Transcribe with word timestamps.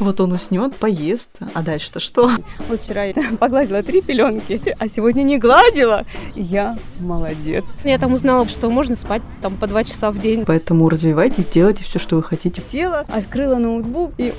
Вот 0.00 0.20
он 0.20 0.32
уснет, 0.32 0.74
поест, 0.74 1.38
а 1.54 1.62
дальше-то 1.62 2.00
что? 2.00 2.28
Вот 2.68 2.80
вчера 2.80 3.04
я 3.04 3.14
погладила 3.38 3.80
три 3.84 4.02
пеленки, 4.02 4.60
а 4.80 4.88
сегодня 4.88 5.22
не 5.22 5.38
гладила. 5.38 6.04
Я 6.34 6.76
молодец. 6.98 7.64
Я 7.84 7.96
там 8.00 8.12
узнала, 8.12 8.48
что 8.48 8.70
можно 8.70 8.96
спать 8.96 9.22
там 9.40 9.56
по 9.56 9.68
два 9.68 9.84
часа 9.84 10.10
в 10.10 10.20
день. 10.20 10.46
Поэтому 10.46 10.88
развивайтесь, 10.88 11.46
делайте 11.46 11.84
все, 11.84 12.00
что 12.00 12.16
вы 12.16 12.24
хотите. 12.24 12.60
Села, 12.60 13.06
открыла 13.08 13.54
ноутбук 13.54 14.14
и 14.18 14.34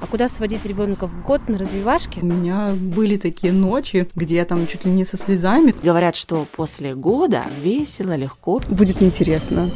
А 0.00 0.06
куда 0.06 0.30
сводить 0.30 0.64
ребенка 0.64 1.06
в 1.08 1.22
год 1.22 1.46
на 1.50 1.58
развивашке? 1.58 2.22
У 2.22 2.26
меня 2.26 2.70
были 2.72 3.18
такие 3.18 3.52
ночи, 3.52 4.08
где 4.14 4.36
я 4.36 4.46
там 4.46 4.66
чуть 4.66 4.86
ли 4.86 4.90
не 4.90 5.04
со 5.04 5.18
слезами. 5.18 5.74
Говорят, 5.82 6.16
что 6.16 6.46
после 6.56 6.94
года 6.94 7.44
весело, 7.62 8.16
легко. 8.16 8.62
будет 8.70 9.02
интересно. 9.02 9.68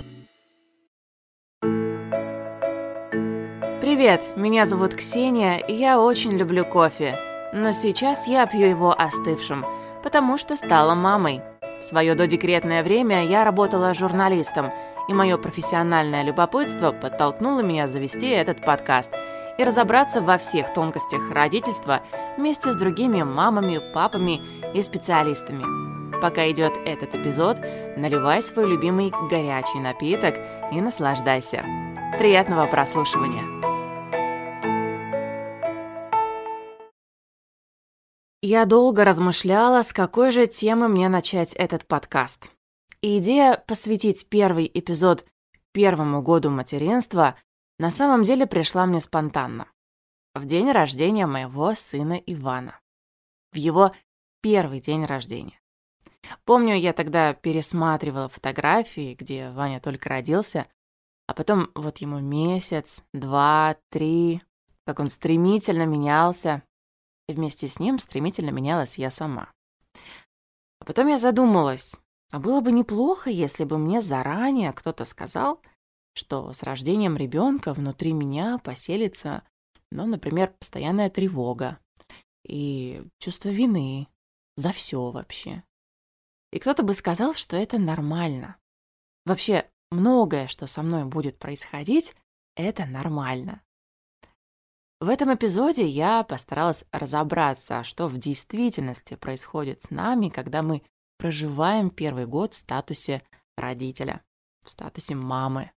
Привет, 3.94 4.22
меня 4.36 4.64
зовут 4.64 4.94
Ксения, 4.94 5.58
и 5.58 5.74
я 5.74 6.00
очень 6.00 6.30
люблю 6.30 6.64
кофе. 6.64 7.14
Но 7.52 7.72
сейчас 7.72 8.26
я 8.26 8.46
пью 8.46 8.66
его 8.66 8.98
остывшим, 8.98 9.66
потому 10.02 10.38
что 10.38 10.56
стала 10.56 10.94
мамой. 10.94 11.42
В 11.78 11.82
свое 11.82 12.14
додекретное 12.14 12.82
время 12.82 13.26
я 13.26 13.44
работала 13.44 13.92
журналистом, 13.92 14.70
и 15.10 15.12
мое 15.12 15.36
профессиональное 15.36 16.22
любопытство 16.22 16.92
подтолкнуло 16.92 17.60
меня 17.60 17.86
завести 17.86 18.30
этот 18.30 18.64
подкаст 18.64 19.10
и 19.58 19.62
разобраться 19.62 20.22
во 20.22 20.38
всех 20.38 20.72
тонкостях 20.72 21.30
родительства 21.30 22.00
вместе 22.38 22.72
с 22.72 22.76
другими 22.76 23.22
мамами, 23.22 23.78
папами 23.92 24.40
и 24.72 24.80
специалистами. 24.80 26.18
Пока 26.18 26.50
идет 26.50 26.72
этот 26.86 27.14
эпизод, 27.14 27.58
наливай 27.98 28.42
свой 28.42 28.70
любимый 28.70 29.12
горячий 29.30 29.80
напиток 29.80 30.36
и 30.72 30.80
наслаждайся. 30.80 31.62
Приятного 32.18 32.66
прослушивания! 32.66 33.71
Я 38.44 38.66
долго 38.66 39.04
размышляла, 39.04 39.82
с 39.82 39.92
какой 39.92 40.32
же 40.32 40.48
темы 40.48 40.88
мне 40.88 41.08
начать 41.08 41.52
этот 41.52 41.86
подкаст. 41.86 42.50
И 43.00 43.18
идея 43.18 43.56
посвятить 43.68 44.28
первый 44.28 44.68
эпизод 44.74 45.24
первому 45.72 46.22
году 46.22 46.50
материнства 46.50 47.36
на 47.78 47.92
самом 47.92 48.24
деле 48.24 48.48
пришла 48.48 48.84
мне 48.86 49.00
спонтанно. 49.00 49.68
В 50.34 50.44
день 50.44 50.72
рождения 50.72 51.26
моего 51.26 51.72
сына 51.76 52.14
Ивана. 52.26 52.80
В 53.52 53.56
его 53.58 53.92
первый 54.40 54.80
день 54.80 55.04
рождения. 55.04 55.60
Помню, 56.44 56.74
я 56.74 56.92
тогда 56.92 57.34
пересматривала 57.34 58.28
фотографии, 58.28 59.14
где 59.14 59.50
Ваня 59.50 59.80
только 59.80 60.08
родился, 60.08 60.66
а 61.28 61.34
потом 61.34 61.70
вот 61.76 61.98
ему 61.98 62.18
месяц, 62.18 63.04
два, 63.12 63.76
три, 63.90 64.42
как 64.84 64.98
он 64.98 65.10
стремительно 65.10 65.86
менялся, 65.86 66.64
и 67.28 67.34
вместе 67.34 67.68
с 67.68 67.78
ним 67.78 67.98
стремительно 67.98 68.50
менялась 68.50 68.98
я 68.98 69.10
сама. 69.10 69.50
А 70.80 70.84
потом 70.84 71.08
я 71.08 71.18
задумалась, 71.18 71.96
а 72.30 72.38
было 72.38 72.60
бы 72.60 72.72
неплохо, 72.72 73.30
если 73.30 73.64
бы 73.64 73.78
мне 73.78 74.02
заранее 74.02 74.72
кто-то 74.72 75.04
сказал, 75.04 75.60
что 76.14 76.52
с 76.52 76.62
рождением 76.62 77.16
ребенка 77.16 77.72
внутри 77.72 78.12
меня 78.12 78.58
поселится, 78.58 79.44
ну, 79.90 80.06
например, 80.06 80.54
постоянная 80.58 81.10
тревога 81.10 81.78
и 82.44 83.04
чувство 83.18 83.50
вины 83.50 84.08
за 84.56 84.72
все 84.72 85.10
вообще. 85.10 85.62
И 86.52 86.58
кто-то 86.58 86.82
бы 86.82 86.94
сказал, 86.94 87.34
что 87.34 87.56
это 87.56 87.78
нормально. 87.78 88.56
Вообще, 89.24 89.70
многое, 89.90 90.48
что 90.48 90.66
со 90.66 90.82
мной 90.82 91.04
будет 91.04 91.38
происходить, 91.38 92.14
это 92.56 92.84
нормально. 92.86 93.62
В 95.02 95.08
этом 95.08 95.34
эпизоде 95.34 95.84
я 95.84 96.22
постаралась 96.22 96.84
разобраться, 96.92 97.82
что 97.82 98.06
в 98.06 98.18
действительности 98.18 99.16
происходит 99.16 99.82
с 99.82 99.90
нами, 99.90 100.28
когда 100.28 100.62
мы 100.62 100.80
проживаем 101.18 101.90
первый 101.90 102.24
год 102.24 102.54
в 102.54 102.58
статусе 102.58 103.20
родителя, 103.56 104.22
в 104.62 104.70
статусе 104.70 105.16
мамы. 105.16 105.72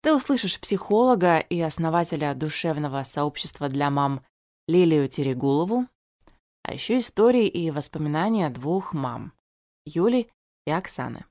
Ты 0.00 0.14
услышишь 0.14 0.58
психолога 0.58 1.38
и 1.38 1.60
основателя 1.60 2.32
душевного 2.32 3.02
сообщества 3.02 3.68
для 3.68 3.90
мам 3.90 4.24
Лилию 4.66 5.06
Терегулову, 5.06 5.86
а 6.62 6.72
еще 6.72 6.96
истории 6.96 7.46
и 7.46 7.70
воспоминания 7.70 8.48
двух 8.48 8.94
мам– 8.94 9.34
Юли 9.84 10.30
и 10.66 10.70
Оксаны. 10.70 11.26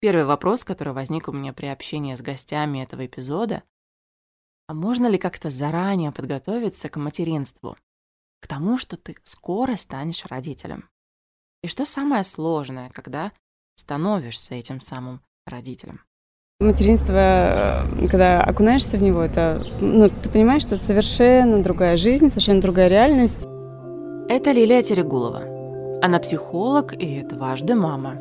Первый 0.00 0.24
вопрос, 0.24 0.64
который 0.64 0.94
возник 0.94 1.28
у 1.28 1.32
меня 1.32 1.52
при 1.52 1.66
общении 1.66 2.14
с 2.14 2.22
гостями 2.22 2.82
этого 2.82 3.04
эпизода– 3.04 3.62
а 4.72 4.74
можно 4.74 5.06
ли 5.06 5.18
как-то 5.18 5.50
заранее 5.50 6.12
подготовиться 6.12 6.88
к 6.88 6.96
материнству? 6.96 7.76
К 8.40 8.46
тому, 8.46 8.78
что 8.78 8.96
ты 8.96 9.16
скоро 9.22 9.76
станешь 9.76 10.24
родителем? 10.24 10.88
И 11.62 11.68
что 11.68 11.84
самое 11.84 12.24
сложное, 12.24 12.88
когда 12.88 13.32
становишься 13.76 14.54
этим 14.54 14.80
самым 14.80 15.20
родителем? 15.46 16.00
Материнство, 16.58 17.12
э, 17.12 18.08
когда 18.08 18.42
окунаешься 18.42 18.96
в 18.96 19.02
него, 19.02 19.20
это, 19.20 19.62
ну, 19.82 20.08
ты 20.08 20.30
понимаешь, 20.30 20.62
что 20.62 20.76
это 20.76 20.84
совершенно 20.84 21.62
другая 21.62 21.98
жизнь, 21.98 22.30
совершенно 22.30 22.62
другая 22.62 22.88
реальность. 22.88 23.44
Это 24.30 24.52
Лилия 24.52 24.82
Терегулова. 24.82 26.00
Она 26.02 26.18
психолог 26.18 26.94
и 26.94 27.20
дважды 27.20 27.74
мама. 27.74 28.16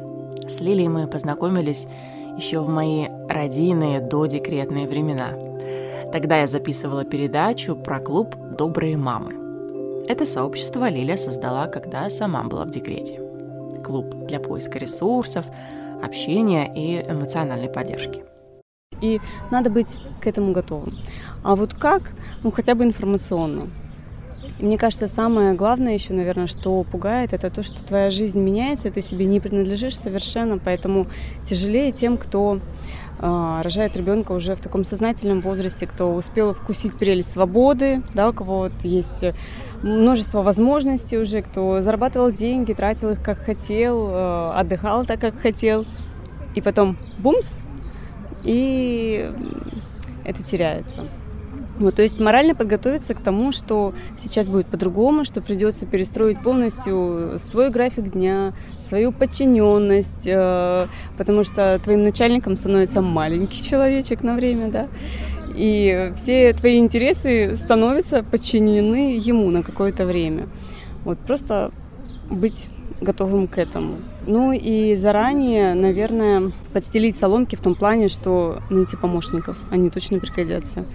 С 0.50 0.60
Лилией 0.60 0.90
мы 0.90 1.08
познакомились 1.08 1.88
еще 2.36 2.60
в 2.60 2.68
мои 2.68 3.08
родийные 3.30 4.02
додекретные 4.02 4.86
времена– 4.86 5.30
Тогда 6.12 6.42
я 6.42 6.48
записывала 6.48 7.06
передачу 7.06 7.74
про 7.74 8.00
клуб 8.00 8.36
«Добрые 8.58 8.98
мамы». 8.98 10.04
Это 10.10 10.26
сообщество 10.26 10.90
Лилия 10.90 11.16
создала, 11.16 11.68
когда 11.68 12.10
сама 12.10 12.44
была 12.44 12.66
в 12.66 12.70
декрете. 12.70 13.22
Клуб 13.82 14.28
для 14.28 14.42
поиска 14.42 14.78
ресурсов, 14.78 15.46
общения 16.04 16.70
и 16.76 17.00
эмоциональной 17.10 17.70
поддержки. 17.70 18.26
И 19.00 19.22
надо 19.52 19.70
быть 19.70 19.88
к 20.20 20.28
этому 20.28 20.52
готовым. 20.52 20.98
А 21.44 21.56
вот 21.56 21.74
как? 21.74 22.12
Ну, 22.44 22.52
хотя 22.52 22.76
бы 22.76 22.84
информационно. 22.84 23.70
И 24.60 24.66
мне 24.66 24.78
кажется, 24.78 25.08
самое 25.08 25.54
главное 25.54 25.94
еще, 25.94 26.14
наверное, 26.14 26.48
что 26.48 26.84
пугает, 26.84 27.32
это 27.32 27.50
то, 27.50 27.64
что 27.64 27.82
твоя 27.84 28.10
жизнь 28.10 28.40
меняется, 28.40 28.92
ты 28.92 29.02
себе 29.02 29.26
не 29.26 29.40
принадлежишь 29.40 29.98
совершенно, 29.98 30.58
поэтому 30.58 31.08
тяжелее 31.48 31.94
тем, 31.94 32.18
кто 32.18 32.60
рожает 33.22 33.96
ребенка 33.96 34.32
уже 34.32 34.56
в 34.56 34.60
таком 34.60 34.84
сознательном 34.84 35.42
возрасте, 35.42 35.86
кто 35.86 36.14
успел 36.14 36.54
вкусить 36.54 36.98
прелесть 36.98 37.32
свободы, 37.32 38.02
да, 38.14 38.30
у 38.30 38.34
кого 38.34 38.58
вот 38.60 38.74
есть 38.84 39.24
множество 39.84 40.42
возможностей 40.42 41.18
уже, 41.18 41.42
кто 41.42 41.82
зарабатывал 41.82 42.32
деньги, 42.32 42.74
тратил 42.74 43.12
их 43.12 43.24
как 43.24 43.40
хотел, 43.40 44.10
э, 44.10 44.52
отдыхал 44.56 45.06
так, 45.06 45.20
как 45.20 45.36
хотел, 45.40 45.86
и 46.56 46.62
потом 46.62 46.98
бумс, 47.20 47.60
и 48.44 49.32
это 50.24 50.44
теряется. 50.44 51.08
Вот, 51.82 51.96
то 51.96 52.04
есть 52.04 52.20
морально 52.20 52.54
подготовиться 52.54 53.16
к 53.16 53.22
тому, 53.22 53.52
что 53.52 53.94
сейчас 54.20 54.48
будет 54.48 54.68
по-другому, 54.68 55.26
что 55.26 55.42
придется 55.42 55.88
перестроить 55.88 56.40
полностью 56.40 57.40
свой 57.40 57.72
график 57.72 58.12
дня, 58.12 58.54
свою 58.88 59.12
подчиненность, 59.12 60.28
э, 60.28 60.86
потому 61.18 61.44
что 61.44 61.80
твоим 61.84 62.04
начальником 62.04 62.56
становится 62.56 63.02
маленький 63.02 63.64
человечек 63.64 64.22
на 64.22 64.36
время, 64.36 64.70
да, 64.70 64.88
и 65.56 66.14
все 66.18 66.54
твои 66.54 66.78
интересы 66.78 67.58
становятся 67.58 68.22
подчинены 68.22 69.18
ему 69.18 69.50
на 69.50 69.64
какое-то 69.64 70.06
время. 70.06 70.48
Вот 71.04 71.18
просто 71.18 71.72
быть 72.30 72.68
готовым 73.02 73.48
к 73.48 73.58
этому. 73.58 73.96
Ну 74.28 74.52
и 74.54 74.96
заранее, 74.96 75.74
наверное, 75.74 76.52
подстелить 76.74 77.18
соломки 77.18 77.56
в 77.56 77.62
том 77.62 77.74
плане, 77.74 78.08
что 78.08 78.62
найти 78.70 78.96
помощников, 78.96 79.58
они 79.72 79.90
точно 79.90 80.20
пригодятся 80.20 80.86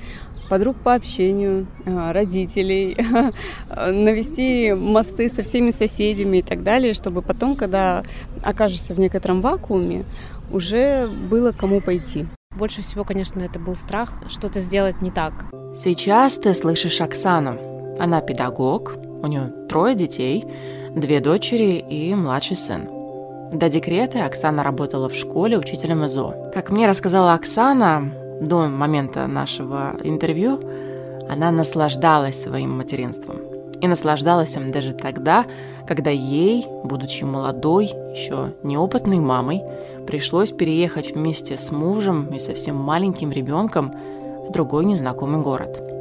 подруг 0.49 0.77
по 0.77 0.95
общению, 0.95 1.67
а, 1.85 2.13
родителей, 2.13 2.97
навести 3.69 4.73
мосты 4.73 5.29
со 5.29 5.43
всеми 5.43 5.71
соседями 5.71 6.39
и 6.39 6.43
так 6.43 6.63
далее, 6.63 6.95
чтобы 6.95 7.23
потом, 7.23 7.57
когда 7.57 8.03
окажешься 8.43 8.95
в 8.95 9.01
некотором 9.01 9.41
вакууме, 9.41 10.05
уже 10.51 11.09
было 11.09 11.53
кому 11.53 11.81
пойти. 11.81 12.27
Больше 12.57 12.83
всего, 12.83 13.05
конечно, 13.05 13.41
это 13.43 13.59
был 13.59 13.77
страх 13.77 14.15
что-то 14.29 14.61
сделать 14.61 15.03
не 15.03 15.11
так. 15.11 15.47
Сейчас 15.77 16.39
ты 16.39 16.55
слышишь 16.55 17.01
Оксану. 17.01 17.97
Она 17.99 18.21
педагог, 18.21 18.97
у 19.23 19.27
нее 19.27 19.53
трое 19.69 19.95
детей, 19.95 20.45
две 20.95 21.21
дочери 21.21 21.85
и 21.91 22.15
младший 22.15 22.57
сын. 22.57 22.89
До 23.53 23.69
декрета 23.69 24.25
Оксана 24.25 24.63
работала 24.63 25.09
в 25.09 25.15
школе 25.15 25.59
учителем 25.59 26.05
ИЗО. 26.07 26.51
Как 26.53 26.71
мне 26.71 26.89
рассказала 26.89 27.35
Оксана, 27.35 28.13
до 28.41 28.69
момента 28.69 29.27
нашего 29.27 29.95
интервью 30.03 30.61
она 31.29 31.51
наслаждалась 31.51 32.41
своим 32.41 32.77
материнством. 32.77 33.37
И 33.81 33.89
наслаждалась 33.89 34.57
им 34.57 34.71
даже 34.71 34.93
тогда, 34.93 35.45
когда 35.87 36.11
ей, 36.11 36.67
будучи 36.85 37.25
молодой, 37.25 37.87
еще 37.87 38.55
неопытной 38.63 39.19
мамой, 39.19 39.63
пришлось 40.07 40.53
переехать 40.53 41.15
вместе 41.15 41.59
с 41.59 41.71
мужем 41.73 42.35
и 42.35 42.39
совсем 42.39 42.77
маленьким 42.77 43.33
ребенком 43.33 43.93
в 44.49 44.53
другой 44.53 44.85
незнакомый 44.85 45.43
город 45.43 45.96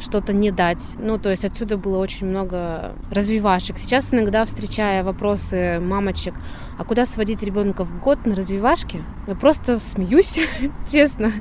что-то 0.00 0.32
не 0.32 0.50
дать. 0.50 0.82
Ну, 0.98 1.18
то 1.18 1.30
есть 1.30 1.44
отсюда 1.44 1.76
было 1.76 1.98
очень 1.98 2.26
много 2.26 2.92
развивашек. 3.10 3.78
Сейчас 3.78 4.12
иногда, 4.12 4.44
встречая 4.44 5.04
вопросы 5.04 5.78
мамочек, 5.80 6.34
а 6.78 6.84
куда 6.84 7.04
сводить 7.06 7.42
ребенка 7.42 7.84
в 7.84 8.00
год 8.00 8.24
на 8.26 8.34
развивашке, 8.34 9.04
я 9.26 9.34
просто 9.34 9.78
смеюсь, 9.78 10.40
честно. 10.90 11.32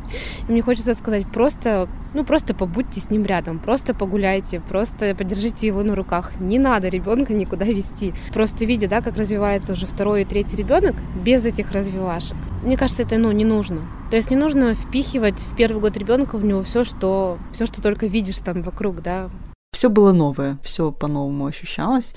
И 0.47 0.51
мне 0.51 0.61
хочется 0.61 0.93
сказать, 0.95 1.25
просто, 1.31 1.87
ну, 2.13 2.25
просто 2.25 2.53
побудьте 2.53 2.99
с 2.99 3.09
ним 3.09 3.25
рядом, 3.25 3.59
просто 3.59 3.93
погуляйте, 3.93 4.59
просто 4.59 5.15
подержите 5.15 5.67
его 5.67 5.81
на 5.83 5.95
руках. 5.95 6.31
Не 6.39 6.59
надо 6.59 6.89
ребенка 6.89 7.33
никуда 7.33 7.65
вести. 7.65 8.13
Просто 8.33 8.65
видя, 8.65 8.89
да, 8.89 9.01
как 9.01 9.17
развивается 9.17 9.73
уже 9.73 9.87
второй 9.87 10.23
и 10.23 10.25
третий 10.25 10.57
ребенок 10.57 10.95
без 11.23 11.45
этих 11.45 11.71
развивашек. 11.71 12.35
Мне 12.63 12.75
кажется, 12.75 13.03
это, 13.03 13.17
ну, 13.17 13.31
не 13.31 13.45
нужно. 13.45 13.81
То 14.09 14.15
есть 14.15 14.31
не 14.31 14.37
нужно 14.37 14.73
впихивать 14.73 15.39
в 15.39 15.55
первый 15.55 15.79
год 15.81 15.95
ребенка 15.95 16.37
в 16.37 16.43
него 16.43 16.63
все, 16.63 16.83
что, 16.83 17.37
все, 17.51 17.65
что 17.65 17.81
только 17.81 18.07
видишь 18.07 18.39
там 18.39 18.63
вокруг, 18.63 19.01
да. 19.01 19.29
Все 19.71 19.89
было 19.89 20.11
новое, 20.11 20.57
все 20.63 20.91
по-новому 20.91 21.45
ощущалось. 21.45 22.15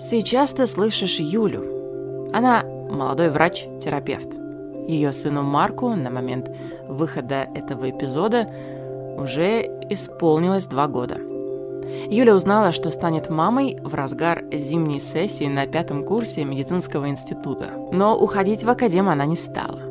Сейчас 0.00 0.52
ты 0.52 0.66
слышишь 0.66 1.18
Юлю. 1.18 2.30
Она 2.32 2.62
молодой 2.62 3.30
врач-терапевт. 3.30 4.28
Ее 4.86 5.12
сыну 5.12 5.42
Марку 5.42 5.94
на 5.94 6.10
момент 6.10 6.48
выхода 6.88 7.48
этого 7.54 7.90
эпизода 7.90 8.48
уже 9.18 9.62
исполнилось 9.90 10.66
два 10.66 10.86
года. 10.86 11.18
Юля 12.08 12.36
узнала, 12.36 12.70
что 12.70 12.90
станет 12.90 13.28
мамой 13.28 13.78
в 13.82 13.94
разгар 13.94 14.44
зимней 14.52 15.00
сессии 15.00 15.46
на 15.46 15.66
пятом 15.66 16.04
курсе 16.04 16.44
медицинского 16.44 17.08
института. 17.08 17.70
Но 17.92 18.16
уходить 18.16 18.62
в 18.62 18.70
академ 18.70 19.08
она 19.08 19.26
не 19.26 19.36
стала. 19.36 19.87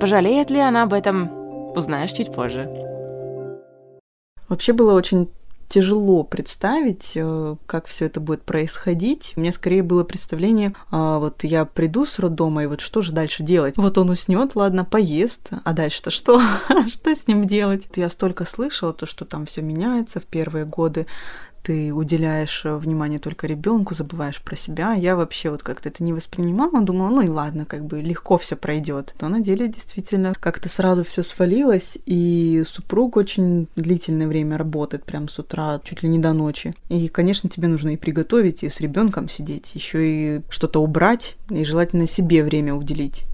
Пожалеет 0.00 0.50
ли 0.50 0.60
она 0.60 0.84
об 0.84 0.92
этом, 0.92 1.30
узнаешь 1.76 2.12
чуть 2.12 2.32
позже. 2.32 2.68
Вообще 4.48 4.72
было 4.72 4.94
очень 4.94 5.28
тяжело 5.68 6.24
представить, 6.24 7.12
э, 7.14 7.56
как 7.66 7.86
все 7.86 8.06
это 8.06 8.20
будет 8.20 8.42
происходить. 8.42 9.34
У 9.36 9.40
меня 9.40 9.52
скорее 9.52 9.82
было 9.82 10.02
представление, 10.02 10.74
а, 10.90 11.18
вот 11.18 11.44
я 11.44 11.64
приду 11.66 12.06
с 12.06 12.18
роддома, 12.18 12.62
и 12.62 12.66
вот 12.66 12.80
что 12.80 13.02
же 13.02 13.12
дальше 13.12 13.42
делать? 13.42 13.76
Вот 13.76 13.98
он 13.98 14.08
уснет, 14.08 14.54
ладно, 14.54 14.84
поест, 14.84 15.50
а 15.64 15.72
дальше-то 15.74 16.10
что? 16.10 16.40
что 16.90 17.14
с 17.14 17.26
ним 17.26 17.46
делать? 17.46 17.86
Я 17.96 18.08
столько 18.08 18.46
слышала, 18.46 18.94
то, 18.94 19.04
что 19.04 19.24
там 19.26 19.44
все 19.44 19.60
меняется 19.60 20.20
в 20.20 20.24
первые 20.24 20.64
годы, 20.64 21.06
ты 21.62 21.92
уделяешь 21.92 22.62
э, 22.64 22.76
внимание 22.76 23.18
только 23.18 23.46
ребенку, 23.46 23.94
забываешь 23.94 24.40
про 24.42 24.56
себя. 24.56 24.94
Я 24.94 25.16
вообще 25.16 25.50
вот 25.50 25.62
как-то 25.62 25.88
это 25.88 26.02
не 26.02 26.12
воспринимала, 26.12 26.80
думала, 26.80 27.10
ну 27.10 27.20
и 27.22 27.28
ладно, 27.28 27.64
как 27.64 27.84
бы 27.84 28.00
легко 28.00 28.38
все 28.38 28.56
пройдет. 28.56 29.14
Но 29.20 29.28
на 29.28 29.40
деле 29.40 29.68
действительно 29.68 30.34
как-то 30.38 30.68
сразу 30.68 31.04
все 31.04 31.22
свалилось, 31.22 31.98
и 32.06 32.62
супруг 32.66 33.16
очень 33.16 33.68
длительное 33.76 34.26
время 34.26 34.58
работает, 34.58 35.04
прям 35.04 35.28
с 35.28 35.38
утра, 35.38 35.80
чуть 35.84 36.02
ли 36.02 36.08
не 36.08 36.18
до 36.18 36.32
ночи. 36.32 36.74
И, 36.88 37.08
конечно, 37.08 37.48
тебе 37.48 37.68
нужно 37.68 37.90
и 37.90 37.96
приготовить, 37.96 38.62
и 38.62 38.68
с 38.68 38.80
ребенком 38.80 39.28
сидеть, 39.28 39.74
еще 39.74 40.38
и 40.38 40.40
что-то 40.48 40.80
убрать, 40.80 41.36
и 41.50 41.64
желательно 41.64 42.06
себе 42.06 42.42
время 42.42 42.74
уделить. 42.74 43.24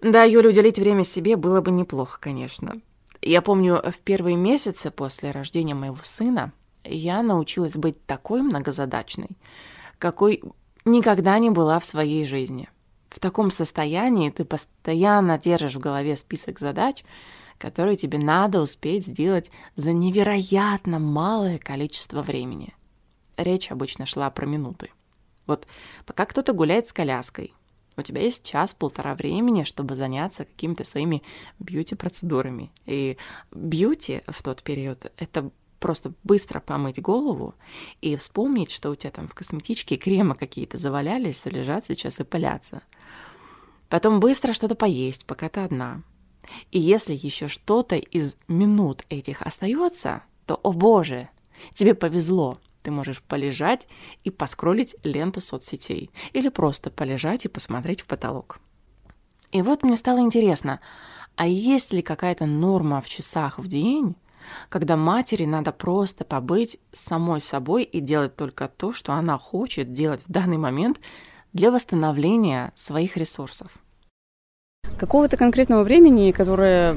Да, 0.00 0.24
Юля, 0.24 0.50
уделить 0.50 0.78
время 0.78 1.02
себе 1.02 1.36
было 1.36 1.60
бы 1.60 1.70
неплохо, 1.70 2.18
конечно. 2.20 2.80
Я 3.22 3.40
помню, 3.40 3.82
в 3.82 3.98
первые 4.00 4.36
месяцы 4.36 4.90
после 4.90 5.30
рождения 5.30 5.74
моего 5.74 5.96
сына 6.02 6.52
я 6.84 7.22
научилась 7.22 7.76
быть 7.76 8.04
такой 8.06 8.42
многозадачной, 8.42 9.36
какой 9.98 10.42
никогда 10.84 11.38
не 11.38 11.50
была 11.50 11.78
в 11.78 11.84
своей 11.84 12.24
жизни. 12.24 12.68
В 13.08 13.20
таком 13.20 13.50
состоянии 13.50 14.30
ты 14.30 14.44
постоянно 14.44 15.38
держишь 15.38 15.76
в 15.76 15.80
голове 15.80 16.16
список 16.16 16.58
задач, 16.58 17.04
которые 17.58 17.96
тебе 17.96 18.18
надо 18.18 18.60
успеть 18.60 19.06
сделать 19.06 19.50
за 19.76 19.92
невероятно 19.92 20.98
малое 20.98 21.58
количество 21.58 22.22
времени. 22.22 22.74
Речь 23.36 23.70
обычно 23.70 24.06
шла 24.06 24.30
про 24.30 24.46
минуты. 24.46 24.90
Вот 25.46 25.66
пока 26.06 26.26
кто-то 26.26 26.52
гуляет 26.52 26.88
с 26.88 26.92
коляской, 26.92 27.54
у 27.96 28.02
тебя 28.02 28.22
есть 28.22 28.44
час-полтора 28.44 29.14
времени, 29.14 29.62
чтобы 29.62 29.94
заняться 29.94 30.44
какими-то 30.44 30.84
своими 30.84 31.22
бьюти-процедурами. 31.60 32.72
И 32.86 33.16
бьюти 33.52 34.22
в 34.26 34.42
тот 34.42 34.62
период— 34.62 35.12
это 35.16 35.50
просто 35.84 36.14
быстро 36.24 36.60
помыть 36.60 36.98
голову 36.98 37.54
и 38.00 38.16
вспомнить, 38.16 38.70
что 38.70 38.88
у 38.88 38.94
тебя 38.94 39.10
там 39.10 39.28
в 39.28 39.34
косметичке 39.34 39.96
кремы 39.96 40.34
какие-то 40.34 40.78
завалялись, 40.78 41.44
лежат 41.44 41.84
сейчас 41.84 42.20
и 42.20 42.24
пылятся. 42.24 42.80
Потом 43.90 44.18
быстро 44.18 44.54
что-то 44.54 44.76
поесть, 44.76 45.26
пока 45.26 45.50
ты 45.50 45.60
одна. 45.60 46.00
И 46.70 46.80
если 46.80 47.12
еще 47.12 47.48
что-то 47.48 47.96
из 47.96 48.36
минут 48.48 49.02
этих 49.10 49.42
остается, 49.42 50.22
то, 50.46 50.58
о 50.62 50.72
боже, 50.72 51.28
тебе 51.74 51.94
повезло. 51.94 52.58
Ты 52.82 52.90
можешь 52.90 53.20
полежать 53.20 53.86
и 54.22 54.30
поскролить 54.30 54.96
ленту 55.02 55.42
соцсетей. 55.42 56.10
Или 56.32 56.48
просто 56.48 56.90
полежать 56.90 57.44
и 57.44 57.48
посмотреть 57.48 58.00
в 58.00 58.06
потолок. 58.06 58.58
И 59.52 59.60
вот 59.60 59.82
мне 59.82 59.98
стало 59.98 60.20
интересно, 60.20 60.80
а 61.36 61.46
есть 61.46 61.92
ли 61.92 62.00
какая-то 62.00 62.46
норма 62.46 63.02
в 63.02 63.08
часах 63.10 63.58
в 63.58 63.68
день, 63.68 64.16
когда 64.68 64.96
матери 64.96 65.44
надо 65.44 65.72
просто 65.72 66.24
побыть 66.24 66.78
самой 66.92 67.40
собой 67.40 67.84
и 67.84 68.00
делать 68.00 68.36
только 68.36 68.68
то, 68.68 68.92
что 68.92 69.12
она 69.12 69.38
хочет 69.38 69.92
делать 69.92 70.22
в 70.26 70.30
данный 70.30 70.58
момент 70.58 71.00
для 71.52 71.70
восстановления 71.70 72.72
своих 72.74 73.16
ресурсов. 73.16 73.78
Какого-то 74.96 75.36
конкретного 75.36 75.82
времени, 75.82 76.30
которое 76.30 76.94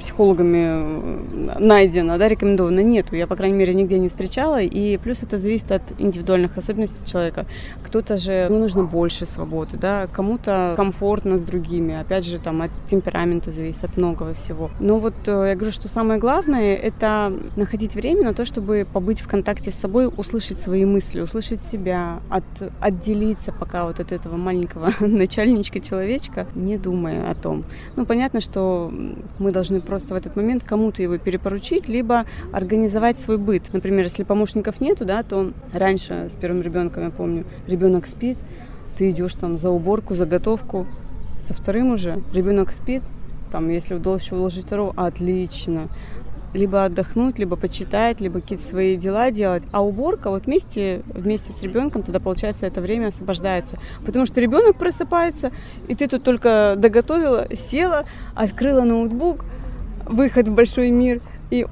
психологами 0.00 1.54
э, 1.54 1.58
найдено, 1.58 2.18
да, 2.18 2.28
рекомендовано, 2.28 2.80
нету. 2.80 3.14
Я, 3.14 3.26
по 3.26 3.36
крайней 3.36 3.56
мере, 3.56 3.72
нигде 3.72 3.98
не 3.98 4.08
встречала. 4.08 4.60
И 4.60 4.96
плюс 4.96 5.22
это 5.22 5.38
зависит 5.38 5.70
от 5.70 5.82
индивидуальных 5.98 6.56
особенностей 6.56 7.06
человека. 7.06 7.46
Кто-то 7.84 8.16
же, 8.16 8.48
ну, 8.50 8.58
нужно 8.58 8.82
больше 8.82 9.26
свободы, 9.26 9.76
да, 9.76 10.08
кому-то 10.08 10.74
комфортно 10.76 11.38
с 11.38 11.42
другими. 11.42 11.94
Опять 12.00 12.26
же, 12.26 12.38
там, 12.38 12.62
от 12.62 12.70
темперамента 12.86 13.50
зависит, 13.52 13.84
от 13.84 13.96
многого 13.96 14.34
всего. 14.34 14.70
Но 14.80 14.98
вот 14.98 15.14
э, 15.26 15.48
я 15.48 15.54
говорю, 15.54 15.72
что 15.72 15.88
самое 15.88 16.18
главное— 16.18 16.74
это 16.76 17.32
находить 17.54 17.94
время 17.94 18.24
на 18.24 18.34
то, 18.34 18.44
чтобы 18.44 18.86
побыть 18.92 19.20
в 19.20 19.28
контакте 19.28 19.70
с 19.70 19.76
собой, 19.76 20.08
услышать 20.08 20.58
свои 20.58 20.84
мысли, 20.84 21.20
услышать 21.20 21.60
себя, 21.62 22.20
от, 22.28 22.44
отделиться 22.80 23.52
пока 23.52 23.84
вот 23.84 24.00
от 24.00 24.12
этого 24.12 24.36
маленького 24.36 24.90
начальничка-человечка, 25.00 26.46
не 26.54 26.76
думая 26.76 27.25
о 27.30 27.34
том. 27.34 27.64
Ну, 27.96 28.06
понятно, 28.06 28.40
что 28.40 28.92
мы 29.38 29.52
должны 29.52 29.80
просто 29.80 30.14
в 30.14 30.16
этот 30.16 30.36
момент 30.36 30.64
кому-то 30.64 31.02
его 31.02 31.18
перепоручить, 31.18 31.88
либо 31.88 32.24
организовать 32.52 33.18
свой 33.18 33.38
быт. 33.38 33.64
Например, 33.72 34.04
если 34.04 34.22
помощников 34.22 34.80
нету, 34.80 35.04
да, 35.04 35.22
то 35.22 35.52
раньше 35.72 36.28
с 36.32 36.36
первым 36.36 36.62
ребенком, 36.62 37.04
я 37.04 37.10
помню, 37.10 37.44
ребенок 37.66 38.06
спит, 38.06 38.38
ты 38.96 39.10
идешь 39.10 39.34
там 39.34 39.58
за 39.58 39.70
уборку, 39.70 40.14
заготовку, 40.14 40.86
со 41.46 41.54
вторым 41.54 41.92
уже 41.92 42.22
ребенок 42.32 42.72
спит, 42.72 43.02
там, 43.52 43.68
если 43.68 43.94
удалось 43.94 44.22
еще 44.22 44.36
уложить 44.36 44.66
второго, 44.66 44.92
отлично 44.96 45.88
либо 46.56 46.84
отдохнуть, 46.84 47.38
либо 47.38 47.56
почитать, 47.56 48.20
либо 48.20 48.40
какие-то 48.40 48.66
свои 48.66 48.96
дела 48.96 49.30
делать. 49.30 49.62
А 49.72 49.84
уборка 49.84 50.30
вот 50.30 50.46
вместе, 50.46 51.02
вместе 51.06 51.52
с 51.52 51.62
ребенком, 51.62 52.02
тогда 52.02 52.20
получается 52.20 52.66
это 52.66 52.80
время 52.80 53.08
освобождается. 53.08 53.78
Потому 54.04 54.26
что 54.26 54.40
ребенок 54.40 54.76
просыпается, 54.76 55.52
и 55.88 55.94
ты 55.94 56.08
тут 56.08 56.22
только 56.22 56.74
доготовила, 56.76 57.46
села, 57.54 58.04
открыла 58.34 58.82
ноутбук, 58.82 59.44
выход 60.04 60.48
в 60.48 60.54
большой 60.54 60.90
мир, 60.90 61.20
и 61.50 61.66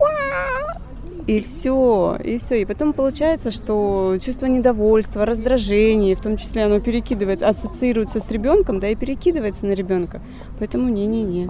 и 1.26 1.40
все, 1.40 2.18
и 2.22 2.38
все. 2.38 2.60
И 2.60 2.64
потом 2.64 2.92
получается, 2.92 3.50
что 3.50 4.18
чувство 4.24 4.46
недовольства, 4.46 5.24
раздражения, 5.24 6.16
в 6.16 6.20
том 6.20 6.36
числе 6.36 6.64
оно 6.64 6.80
перекидывается, 6.80 7.48
ассоциируется 7.48 8.20
с 8.20 8.30
ребенком, 8.30 8.78
да, 8.78 8.88
и 8.88 8.94
перекидывается 8.94 9.64
на 9.64 9.72
ребенка. 9.72 10.20
Поэтому 10.58 10.90
не-не-не. 10.90 11.48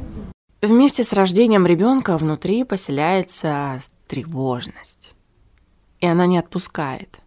Вместе 0.65 1.05
с 1.05 1.13
рождением 1.13 1.67
ребенка 1.67 2.17
внутри 2.17 2.65
поселяется 2.65 3.83
тревожность. 4.09 5.13
И 6.01 6.07
она 6.07 6.25
не 6.25 6.39
отпускает. 6.39 7.21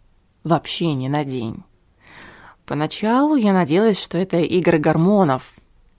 Вообще 0.43 0.93
ни 0.93 1.07
на 1.07 1.23
день. 1.23 1.63
Поначалу 2.65 3.35
я 3.35 3.53
надеялась, 3.53 4.01
что 4.01 4.17
это 4.17 4.37
игры 4.37 4.79
гормонов, 4.79 5.53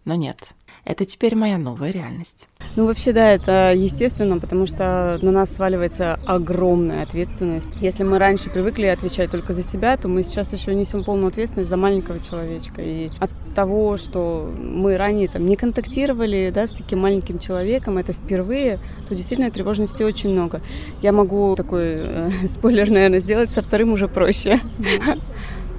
но 0.04 0.16
нет. 0.16 0.48
Это 0.88 1.04
теперь 1.04 1.34
моя 1.34 1.58
новая 1.58 1.90
реальность. 1.90 2.48
Ну, 2.74 2.86
вообще, 2.86 3.12
да, 3.12 3.28
это 3.28 3.74
естественно, 3.74 4.38
потому 4.38 4.66
что 4.66 5.18
на 5.20 5.30
нас 5.30 5.50
сваливается 5.54 6.14
огромная 6.24 7.02
ответственность. 7.02 7.68
Если 7.82 8.04
мы 8.04 8.18
раньше 8.18 8.48
привыкли 8.48 8.86
отвечать 8.86 9.30
только 9.30 9.52
за 9.52 9.62
себя, 9.62 9.98
то 9.98 10.08
мы 10.08 10.22
сейчас 10.22 10.50
еще 10.54 10.74
несем 10.74 11.04
полную 11.04 11.28
ответственность 11.28 11.68
за 11.68 11.76
маленького 11.76 12.18
человечка. 12.20 12.80
И 12.80 13.10
от 13.20 13.30
того, 13.54 13.98
что 13.98 14.50
мы 14.58 14.96
ранее 14.96 15.28
там 15.28 15.44
не 15.44 15.56
контактировали 15.56 16.50
да, 16.54 16.66
с 16.66 16.70
таким 16.70 17.00
маленьким 17.00 17.38
человеком, 17.38 17.98
это 17.98 18.14
впервые, 18.14 18.80
то 19.10 19.14
действительно 19.14 19.50
тревожности 19.50 20.02
очень 20.02 20.30
много. 20.30 20.62
Я 21.02 21.12
могу 21.12 21.54
такой 21.54 21.96
э, 21.96 22.30
спойлер, 22.48 22.88
наверное, 22.90 23.20
сделать, 23.20 23.50
со 23.50 23.60
вторым 23.60 23.92
уже 23.92 24.08
проще. 24.08 24.58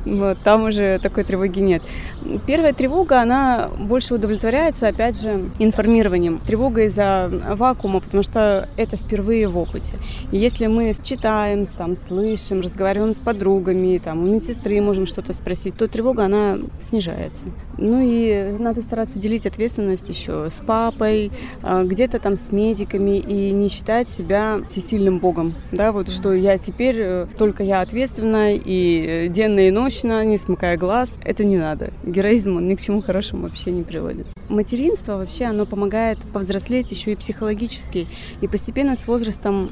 Вот, 0.05 0.37
там 0.43 0.65
уже 0.65 0.99
такой 0.99 1.23
тревоги 1.23 1.59
нет. 1.59 1.83
Первая 2.45 2.73
тревога, 2.73 3.21
она 3.21 3.69
больше 3.77 4.15
удовлетворяется, 4.15 4.87
опять 4.87 5.19
же, 5.19 5.49
информированием. 5.59 6.39
Тревога 6.39 6.85
из-за 6.85 7.29
вакуума, 7.55 7.99
потому 7.99 8.23
что 8.23 8.69
это 8.77 8.97
впервые 8.97 9.47
в 9.47 9.57
опыте. 9.57 9.95
И 10.31 10.37
если 10.37 10.67
мы 10.67 10.93
читаем, 11.03 11.67
сам 11.67 11.97
слышим, 12.07 12.61
разговариваем 12.61 13.13
с 13.13 13.19
подругами, 13.19 14.01
там, 14.03 14.23
у 14.23 14.33
медсестры 14.33 14.81
можем 14.81 15.05
что-то 15.05 15.33
спросить, 15.33 15.75
то 15.75 15.87
тревога, 15.87 16.25
она 16.25 16.57
снижается. 16.81 17.45
Ну 17.81 18.01
и 18.03 18.55
надо 18.59 18.81
стараться 18.81 19.19
делить 19.19 19.45
ответственность 19.45 20.09
еще 20.09 20.49
с 20.49 20.61
папой, 20.65 21.31
а, 21.63 21.83
где-то 21.83 22.19
там 22.19 22.35
с 22.35 22.51
медиками 22.51 23.17
и 23.17 23.51
не 23.51 23.69
считать 23.69 24.09
себя 24.09 24.59
всесильным 24.67 25.19
богом, 25.19 25.55
да, 25.71 25.91
вот 25.91 26.09
что 26.09 26.33
я 26.33 26.57
теперь, 26.57 26.97
э, 26.99 27.27
только 27.37 27.63
я 27.63 27.81
ответственна 27.81 28.53
и 28.55 29.29
денно 29.29 29.67
и 29.67 29.71
ночно, 29.71 30.25
не 30.25 30.37
смыкая 30.37 30.77
глаз, 30.77 31.09
это 31.23 31.45
не 31.45 31.57
надо. 31.57 31.93
Героизм, 32.03 32.57
он 32.57 32.67
ни 32.67 32.75
к 32.75 32.81
чему 32.81 33.01
хорошему 33.01 33.43
вообще 33.43 33.71
не 33.71 33.83
приводит. 33.83 34.27
Материнство 34.49 35.17
вообще, 35.17 35.45
оно 35.45 35.65
помогает 35.65 36.17
повзрослеть 36.33 36.91
еще 36.91 37.13
и 37.13 37.15
психологически, 37.15 38.07
и 38.41 38.47
постепенно 38.47 38.97
с 38.97 39.07
возрастом 39.07 39.71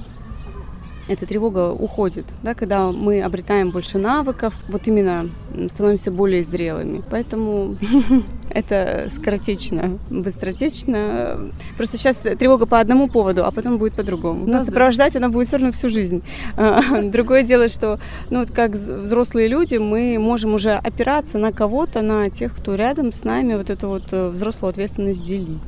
эта 1.07 1.25
тревога 1.25 1.71
уходит, 1.71 2.25
да, 2.43 2.53
когда 2.53 2.91
мы 2.91 3.21
обретаем 3.21 3.71
больше 3.71 3.97
навыков, 3.97 4.53
вот 4.67 4.87
именно 4.87 5.29
становимся 5.73 6.11
более 6.11 6.43
зрелыми. 6.43 7.01
Поэтому 7.09 7.77
это 8.49 9.07
скоротечно, 9.15 9.99
быстротечно. 10.09 11.51
Просто 11.77 11.97
сейчас 11.97 12.17
тревога 12.17 12.65
по 12.65 12.79
одному 12.79 13.07
поводу, 13.07 13.45
а 13.45 13.51
потом 13.51 13.77
будет 13.77 13.93
по-другому. 13.93 14.45
Но 14.45 14.63
сопровождать 14.63 15.15
она 15.15 15.29
будет 15.29 15.47
все 15.47 15.57
равно 15.57 15.71
всю 15.71 15.89
жизнь. 15.89 16.23
А, 16.59 17.01
другое 17.01 17.43
дело, 17.43 17.69
что 17.69 17.99
ну, 18.29 18.39
вот 18.39 18.51
как 18.51 18.71
взрослые 18.71 19.47
люди 19.47 19.75
мы 19.75 20.17
можем 20.19 20.55
уже 20.55 20.71
опираться 20.71 21.37
на 21.37 21.51
кого-то, 21.51 22.01
на 22.01 22.29
тех, 22.29 22.55
кто 22.55 22.75
рядом 22.75 23.11
с 23.11 23.23
нами, 23.23 23.55
вот 23.55 23.69
эту 23.69 23.87
вот 23.87 24.11
э, 24.11 24.29
взрослую 24.29 24.71
ответственность 24.71 25.23
делить. 25.23 25.59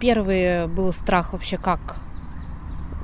Первый 0.00 0.66
был 0.66 0.92
страх 0.92 1.32
вообще 1.32 1.58
как 1.58 1.96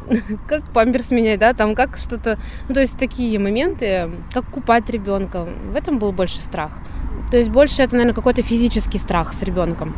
как 0.49 0.65
памперс 0.73 1.11
менять, 1.11 1.41
да, 1.41 1.53
там 1.53 1.75
как 1.75 1.97
что-то, 1.97 2.39
ну, 2.69 2.75
то 2.75 2.81
есть 2.81 2.99
такие 2.99 3.39
моменты, 3.39 4.11
как 4.33 4.45
купать 4.47 4.89
ребенка, 4.91 5.47
в 5.73 5.77
этом 5.77 5.99
был 5.99 6.13
больше 6.13 6.41
страх. 6.41 6.79
То 7.31 7.37
есть 7.39 7.51
больше 7.51 7.83
это, 7.83 7.95
наверное, 7.95 8.15
какой-то 8.15 8.43
физический 8.43 8.99
страх 8.99 9.33
с 9.33 9.43
ребенком 9.43 9.95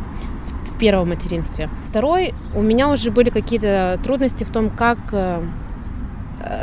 в 0.73 0.77
первом 0.77 1.09
материнстве. 1.09 1.69
Второй, 1.89 2.33
у 2.53 2.61
меня 2.61 2.89
уже 2.89 3.11
были 3.11 3.29
какие-то 3.29 3.99
трудности 4.03 4.43
в 4.43 4.51
том, 4.51 4.69
как 4.69 4.97
э, 5.11 5.41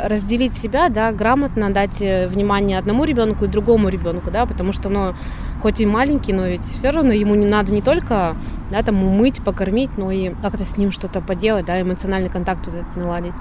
разделить 0.05 0.53
себя, 0.53 0.89
да, 0.89 1.11
грамотно 1.11 1.71
дать 1.71 2.01
э, 2.01 2.27
внимание 2.27 2.77
одному 2.77 3.03
ребенку 3.05 3.45
и 3.45 3.47
другому 3.47 3.89
ребенку, 3.89 4.31
да, 4.31 4.45
потому 4.45 4.71
что, 4.71 4.89
ну, 4.89 5.15
хоть 5.63 5.79
и 5.79 5.85
маленький, 5.85 6.33
но 6.33 6.45
ведь 6.45 6.61
все 6.61 6.89
равно 6.89 7.13
ему 7.13 7.35
не 7.35 7.45
надо 7.45 7.71
не 7.71 7.81
только, 7.81 8.35
да, 8.69 8.83
там 8.83 9.01
умыть, 9.01 9.41
покормить, 9.41 9.97
но 9.97 10.11
и 10.11 10.31
как-то 10.41 10.65
с 10.65 10.75
ним 10.75 10.91
что-то 10.91 11.21
поделать, 11.21 11.65
да, 11.65 11.81
эмоциональный 11.81 12.29
контакт 12.29 12.65
вот 12.65 12.75
этот 12.75 12.97
наладить. 12.97 13.33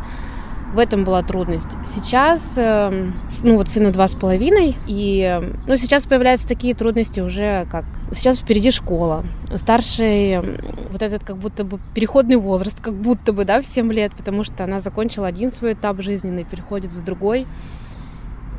В 0.72 0.78
этом 0.78 1.04
была 1.04 1.22
трудность. 1.24 1.68
Сейчас, 1.84 2.54
эм, 2.56 3.14
ну 3.42 3.56
вот 3.56 3.68
сыну 3.68 3.90
два 3.90 4.06
с 4.06 4.14
половиной, 4.14 4.76
и 4.86 5.38
ну, 5.66 5.76
сейчас 5.76 6.06
появляются 6.06 6.46
такие 6.46 6.74
трудности 6.74 7.18
уже, 7.18 7.66
как 7.70 7.84
сейчас 8.14 8.38
впереди 8.38 8.70
школа. 8.70 9.24
Старший 9.56 10.30
эм, 10.30 10.58
вот 10.92 11.02
этот 11.02 11.24
как 11.24 11.36
будто 11.38 11.64
бы 11.64 11.80
переходный 11.92 12.36
возраст, 12.36 12.80
как 12.80 12.94
будто 12.94 13.32
бы, 13.32 13.44
да, 13.44 13.60
в 13.60 13.66
7 13.66 13.92
лет, 13.92 14.12
потому 14.16 14.44
что 14.44 14.62
она 14.62 14.78
закончила 14.78 15.26
один 15.26 15.50
свой 15.50 15.72
этап 15.72 16.00
жизненный, 16.00 16.44
переходит 16.44 16.92
в 16.92 17.02
другой. 17.02 17.48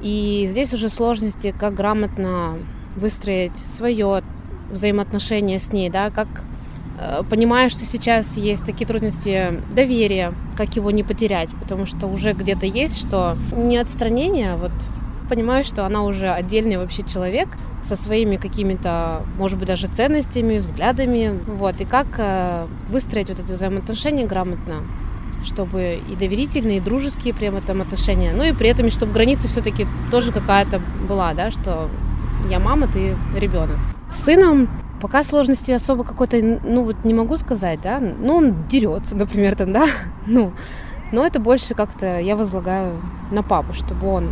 И 0.01 0.47
здесь 0.51 0.73
уже 0.73 0.89
сложности, 0.89 1.55
как 1.57 1.73
грамотно 1.75 2.57
выстроить 2.95 3.57
свое 3.57 4.23
взаимоотношение 4.71 5.59
с 5.59 5.71
ней, 5.71 5.89
да, 5.89 6.09
как 6.09 6.27
Э, 6.99 7.23
понимая, 7.27 7.69
что 7.69 7.85
сейчас 7.85 8.37
есть 8.37 8.63
такие 8.65 8.85
трудности 8.85 9.61
доверия, 9.71 10.33
как 10.55 10.75
его 10.75 10.91
не 10.91 11.03
потерять, 11.03 11.49
потому 11.61 11.85
что 11.85 12.07
уже 12.07 12.33
где-то 12.33 12.65
есть, 12.65 12.99
что 12.99 13.35
не 13.51 13.77
отстранение, 13.77 14.53
а 14.53 14.57
вот 14.57 14.71
понимаю, 15.29 15.63
что 15.63 15.85
она 15.85 16.03
уже 16.03 16.29
отдельный 16.29 16.77
вообще 16.77 17.03
человек 17.03 17.49
со 17.83 17.95
своими 17.95 18.37
какими-то, 18.37 19.23
может 19.37 19.57
быть, 19.57 19.67
даже 19.67 19.87
ценностями, 19.87 20.59
взглядами, 20.59 21.37
вот, 21.47 21.81
и 21.81 21.85
как 21.85 22.07
э, 22.17 22.67
выстроить 22.89 23.29
вот 23.29 23.39
это 23.39 23.53
взаимоотношения 23.53 24.25
грамотно, 24.25 24.83
чтобы 25.43 25.99
и 26.09 26.15
доверительные, 26.15 26.77
и 26.77 26.81
дружеские 26.81 27.33
при 27.33 27.47
этом 27.47 27.81
отношения, 27.81 28.33
ну 28.33 28.43
и 28.43 28.53
при 28.53 28.69
этом, 28.69 28.89
чтобы 28.91 29.13
граница 29.13 29.47
все-таки 29.47 29.87
тоже 30.11 30.31
какая-то 30.31 30.79
была, 31.09 31.33
да, 31.33 31.49
что 31.49 31.89
я 32.49 32.59
мама, 32.59 32.87
ты 32.87 33.15
ребенок. 33.35 33.77
С 34.11 34.23
сыном 34.23 34.69
Пока 35.03 35.21
сложности 35.21 35.69
особо 35.71 36.05
какой-то, 36.05 36.37
ну 36.63 36.83
вот 36.85 37.03
не 37.03 37.13
могу 37.13 37.35
сказать, 37.35 37.81
да. 37.81 37.99
Ну, 37.99 38.37
он 38.37 38.67
дерется, 38.69 39.17
например, 39.17 39.53
там, 39.57 39.73
да. 39.73 39.85
Ну, 40.27 40.53
но 41.11 41.25
это 41.25 41.41
больше 41.41 41.75
как-то 41.75 42.19
я 42.19 42.37
возлагаю 42.37 43.01
на 43.29 43.43
папу, 43.43 43.73
чтобы 43.73 44.07
он 44.07 44.31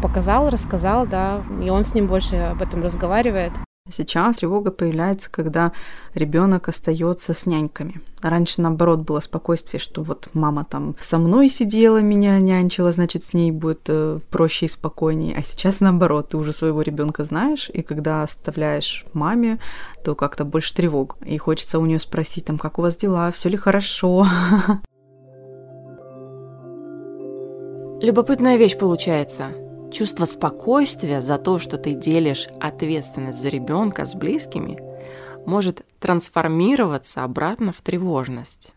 показал, 0.00 0.48
рассказал, 0.48 1.06
да, 1.06 1.42
и 1.62 1.68
он 1.68 1.84
с 1.84 1.92
ним 1.92 2.06
больше 2.06 2.36
об 2.36 2.62
этом 2.62 2.82
разговаривает. 2.82 3.52
Сейчас 3.88 4.38
тревога 4.38 4.72
появляется, 4.72 5.30
когда 5.30 5.72
ребенок 6.14 6.68
остается 6.68 7.34
с 7.34 7.46
няньками. 7.46 8.00
Раньше, 8.20 8.60
наоборот, 8.60 9.00
было 9.00 9.20
спокойствие, 9.20 9.78
что 9.78 10.02
вот 10.02 10.28
мама 10.34 10.64
там 10.64 10.96
со 10.98 11.18
мной 11.18 11.48
сидела, 11.48 12.02
меня 12.02 12.40
нянчила, 12.40 12.90
значит, 12.90 13.22
с 13.22 13.32
ней 13.32 13.52
будет 13.52 13.82
э, 13.86 14.18
проще 14.30 14.66
и 14.66 14.68
спокойнее. 14.68 15.36
А 15.36 15.44
сейчас, 15.44 15.78
наоборот, 15.80 16.30
ты 16.30 16.36
уже 16.36 16.52
своего 16.52 16.82
ребенка 16.82 17.24
знаешь, 17.24 17.70
и 17.72 17.82
когда 17.82 18.24
оставляешь 18.24 19.06
маме, 19.12 19.60
то 20.04 20.16
как-то 20.16 20.44
больше 20.44 20.74
тревог. 20.74 21.16
И 21.24 21.38
хочется 21.38 21.78
у 21.78 21.86
нее 21.86 22.00
спросить, 22.00 22.44
там, 22.46 22.58
как 22.58 22.80
у 22.80 22.82
вас 22.82 22.96
дела, 22.96 23.30
все 23.30 23.48
ли 23.48 23.56
хорошо. 23.56 24.26
Любопытная 28.00 28.56
вещь 28.56 28.76
получается. 28.76 29.65
Чувство 29.92 30.24
спокойствия 30.24 31.22
за 31.22 31.38
то, 31.38 31.58
что 31.58 31.78
ты 31.78 31.94
делишь 31.94 32.48
ответственность 32.60 33.40
за 33.40 33.48
ребенка 33.48 34.04
с 34.04 34.14
близкими, 34.14 34.78
может 35.46 35.86
трансформироваться 36.00 37.22
обратно 37.22 37.72
в 37.72 37.80
тревожность. 37.82 38.74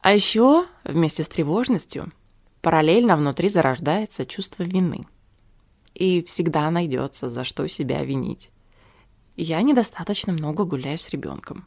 А 0.00 0.12
еще 0.12 0.66
вместе 0.84 1.22
с 1.22 1.28
тревожностью 1.28 2.12
параллельно 2.60 3.16
внутри 3.16 3.48
зарождается 3.48 4.26
чувство 4.26 4.62
вины. 4.62 5.04
И 5.94 6.22
всегда 6.22 6.70
найдется, 6.70 7.28
за 7.28 7.44
что 7.44 7.66
себя 7.66 8.04
винить. 8.04 8.50
Я 9.36 9.62
недостаточно 9.62 10.32
много 10.32 10.64
гуляю 10.64 10.98
с 10.98 11.08
ребенком. 11.10 11.66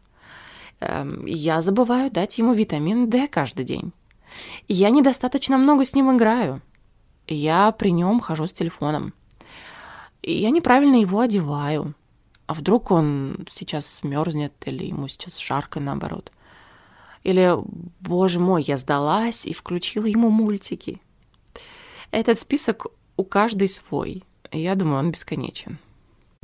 Эм, 0.79 1.25
я 1.25 1.61
забываю 1.61 2.11
дать 2.11 2.37
ему 2.37 2.53
витамин 2.53 3.09
D 3.09 3.27
каждый 3.27 3.65
день. 3.65 3.93
Я 4.67 4.89
недостаточно 4.89 5.57
много 5.57 5.85
с 5.85 5.95
ним 5.95 6.15
играю 6.15 6.61
я 7.27 7.71
при 7.71 7.91
нем 7.91 8.19
хожу 8.19 8.47
с 8.47 8.53
телефоном. 8.53 9.13
И 10.21 10.33
я 10.33 10.49
неправильно 10.49 10.95
его 10.95 11.19
одеваю. 11.19 11.93
А 12.47 12.53
вдруг 12.53 12.91
он 12.91 13.45
сейчас 13.49 14.03
мерзнет 14.03 14.53
или 14.65 14.85
ему 14.85 15.07
сейчас 15.07 15.39
жарко 15.39 15.79
наоборот. 15.79 16.31
Или, 17.23 17.55
боже 18.01 18.39
мой, 18.39 18.63
я 18.63 18.77
сдалась 18.77 19.45
и 19.45 19.53
включила 19.53 20.05
ему 20.05 20.29
мультики. 20.29 21.01
Этот 22.11 22.39
список 22.39 22.87
у 23.17 23.23
каждой 23.23 23.67
свой. 23.67 24.23
Я 24.51 24.75
думаю, 24.75 24.99
он 24.99 25.11
бесконечен. 25.11 25.79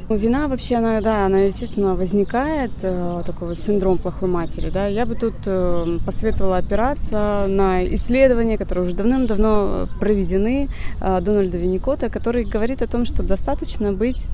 Вина 0.10 0.48
вообще, 0.48 0.76
она, 0.76 1.02
да, 1.02 1.26
она, 1.26 1.40
естественно, 1.40 1.96
возникает, 1.96 2.72
э, 2.84 3.24
такой 3.26 3.50
вот 3.50 3.60
синдром 3.60 3.98
плохой 3.98 4.30
матери, 4.30 4.70
да. 4.70 4.88
Я 4.88 5.06
бы 5.06 5.16
тут 5.16 5.34
э, 5.46 6.00
посоветовала 6.06 6.58
опираться 6.58 7.46
на 7.48 7.86
исследования, 7.96 8.58
которые 8.58 8.86
уже 8.86 8.96
давным-давно 8.96 9.88
проведены 10.00 10.70
э, 11.00 11.22
Дональда 11.22 11.58
Винникота, 11.58 12.10
который 12.10 12.44
говорит 12.44 12.82
о 12.82 12.88
том, 12.88 13.06
что 13.06 13.24
достаточно 13.24 13.94
быть 13.94 14.28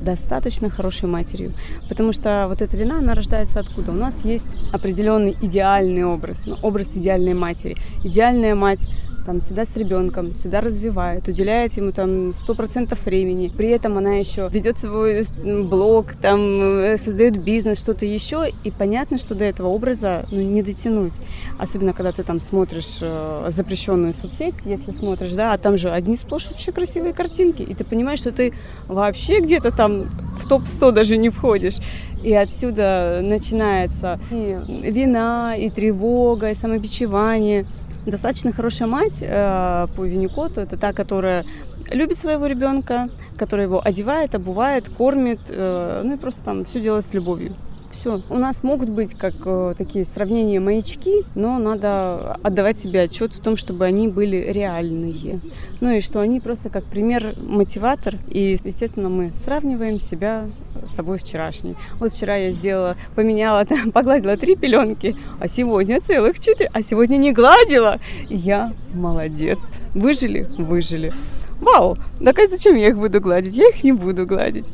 достаточно 0.00 0.70
хорошей 0.70 1.08
матерью. 1.08 1.52
Потому 1.88 2.12
что 2.12 2.46
вот 2.48 2.62
эта 2.62 2.76
вина, 2.76 2.98
она 2.98 3.14
рождается 3.14 3.60
откуда? 3.60 3.92
У 3.92 3.94
нас 3.94 4.14
есть 4.24 4.46
определенный 4.72 5.36
идеальный 5.40 6.04
образ, 6.04 6.46
ну, 6.46 6.56
образ 6.62 6.88
идеальной 6.94 7.34
матери. 7.34 7.76
Идеальная 8.02 8.54
мать 8.54 8.80
там 9.24 9.40
всегда 9.40 9.64
с 9.64 9.76
ребенком, 9.76 10.34
всегда 10.34 10.60
развивает, 10.60 11.28
уделяет 11.28 11.72
ему 11.74 11.92
там 11.92 12.32
сто 12.32 12.54
процентов 12.54 13.04
времени. 13.04 13.48
При 13.48 13.68
этом 13.68 13.98
она 13.98 14.14
еще 14.14 14.48
ведет 14.50 14.78
свой 14.78 15.26
блог, 15.44 16.14
там 16.14 16.40
э, 16.40 16.96
создает 16.98 17.42
бизнес, 17.42 17.78
что-то 17.78 18.06
еще. 18.06 18.52
И 18.64 18.70
понятно, 18.70 19.18
что 19.18 19.34
до 19.34 19.44
этого 19.44 19.68
образа 19.68 20.24
ну, 20.30 20.40
не 20.40 20.62
дотянуть. 20.62 21.12
Особенно, 21.58 21.92
когда 21.92 22.12
ты 22.12 22.22
там 22.22 22.40
смотришь 22.40 22.98
э, 23.00 23.50
запрещенную 23.54 24.14
соцсеть, 24.14 24.54
если 24.64 24.92
смотришь, 24.92 25.32
да, 25.32 25.52
а 25.52 25.58
там 25.58 25.76
же 25.76 25.90
одни 25.90 26.16
сплошь 26.16 26.48
вообще 26.48 26.72
красивые 26.72 27.12
картинки. 27.12 27.62
И 27.62 27.74
ты 27.74 27.84
понимаешь, 27.84 28.20
что 28.20 28.32
ты 28.32 28.52
вообще 28.86 29.40
где-то 29.40 29.70
там 29.70 30.04
в 30.04 30.48
топ-100 30.48 30.92
даже 30.92 31.16
не 31.16 31.30
входишь. 31.30 31.76
И 32.22 32.34
отсюда 32.34 33.20
начинается 33.22 34.20
и 34.30 34.58
вина, 34.68 35.56
и 35.56 35.70
тревога, 35.70 36.50
и 36.50 36.54
самобичевание– 36.54 37.66
Достаточно 38.10 38.52
хорошая 38.52 38.88
мать 38.88 39.18
э, 39.20 39.86
по 39.94 40.04
Винникоту, 40.04 40.60
это 40.60 40.76
та, 40.76 40.92
которая 40.92 41.44
любит 41.92 42.18
своего 42.18 42.46
ребенка, 42.46 43.08
которая 43.36 43.66
его 43.66 43.80
одевает, 43.84 44.34
обувает, 44.34 44.88
кормит, 44.88 45.40
э, 45.48 46.02
ну 46.04 46.14
и 46.14 46.16
просто 46.16 46.40
там 46.42 46.64
все 46.64 46.80
делает 46.80 47.06
с 47.06 47.14
любовью 47.14 47.54
все. 48.00 48.22
У 48.30 48.38
нас 48.38 48.62
могут 48.62 48.88
быть 48.88 49.14
как 49.14 49.34
э, 49.44 49.74
такие 49.76 50.04
сравнения 50.04 50.58
маячки, 50.58 51.24
но 51.34 51.58
надо 51.58 52.34
отдавать 52.42 52.78
себе 52.78 53.02
отчет 53.02 53.32
в 53.32 53.40
том, 53.40 53.56
чтобы 53.56 53.84
они 53.84 54.08
были 54.08 54.36
реальные. 54.36 55.40
Ну 55.80 55.90
и 55.90 56.00
что 56.00 56.20
они 56.20 56.40
просто 56.40 56.70
как 56.70 56.84
пример 56.84 57.34
мотиватор. 57.36 58.16
И, 58.28 58.58
естественно, 58.64 59.08
мы 59.08 59.32
сравниваем 59.44 60.00
себя 60.00 60.48
с 60.86 60.94
собой 60.94 61.18
вчерашней. 61.18 61.76
Вот 61.98 62.12
вчера 62.12 62.36
я 62.36 62.52
сделала, 62.52 62.96
поменяла, 63.14 63.64
там, 63.66 63.92
погладила 63.92 64.36
три 64.36 64.56
пеленки, 64.56 65.16
а 65.38 65.48
сегодня 65.48 66.00
целых 66.00 66.40
четыре, 66.40 66.70
а 66.72 66.82
сегодня 66.82 67.16
не 67.16 67.32
гладила. 67.32 67.98
Я 68.28 68.72
молодец. 68.94 69.58
Выжили? 69.94 70.46
Выжили. 70.56 71.12
Вау, 71.60 71.96
так 72.24 72.38
а 72.38 72.48
зачем 72.48 72.76
я 72.76 72.88
их 72.88 72.98
буду 72.98 73.20
гладить? 73.20 73.54
Я 73.54 73.68
их 73.68 73.84
не 73.84 73.92
буду 73.92 74.26
гладить 74.26 74.66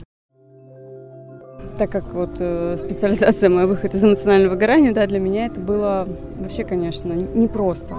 так 1.76 1.90
как 1.90 2.12
вот 2.12 2.36
э, 2.38 2.76
специализация 2.78 3.48
мой 3.48 3.66
выход 3.66 3.94
из 3.94 4.04
эмоционального 4.04 4.54
выгорания, 4.54 4.92
да, 4.92 5.06
для 5.06 5.18
меня 5.18 5.46
это 5.46 5.60
было 5.60 6.08
вообще, 6.38 6.64
конечно, 6.64 7.12
непросто. 7.12 7.94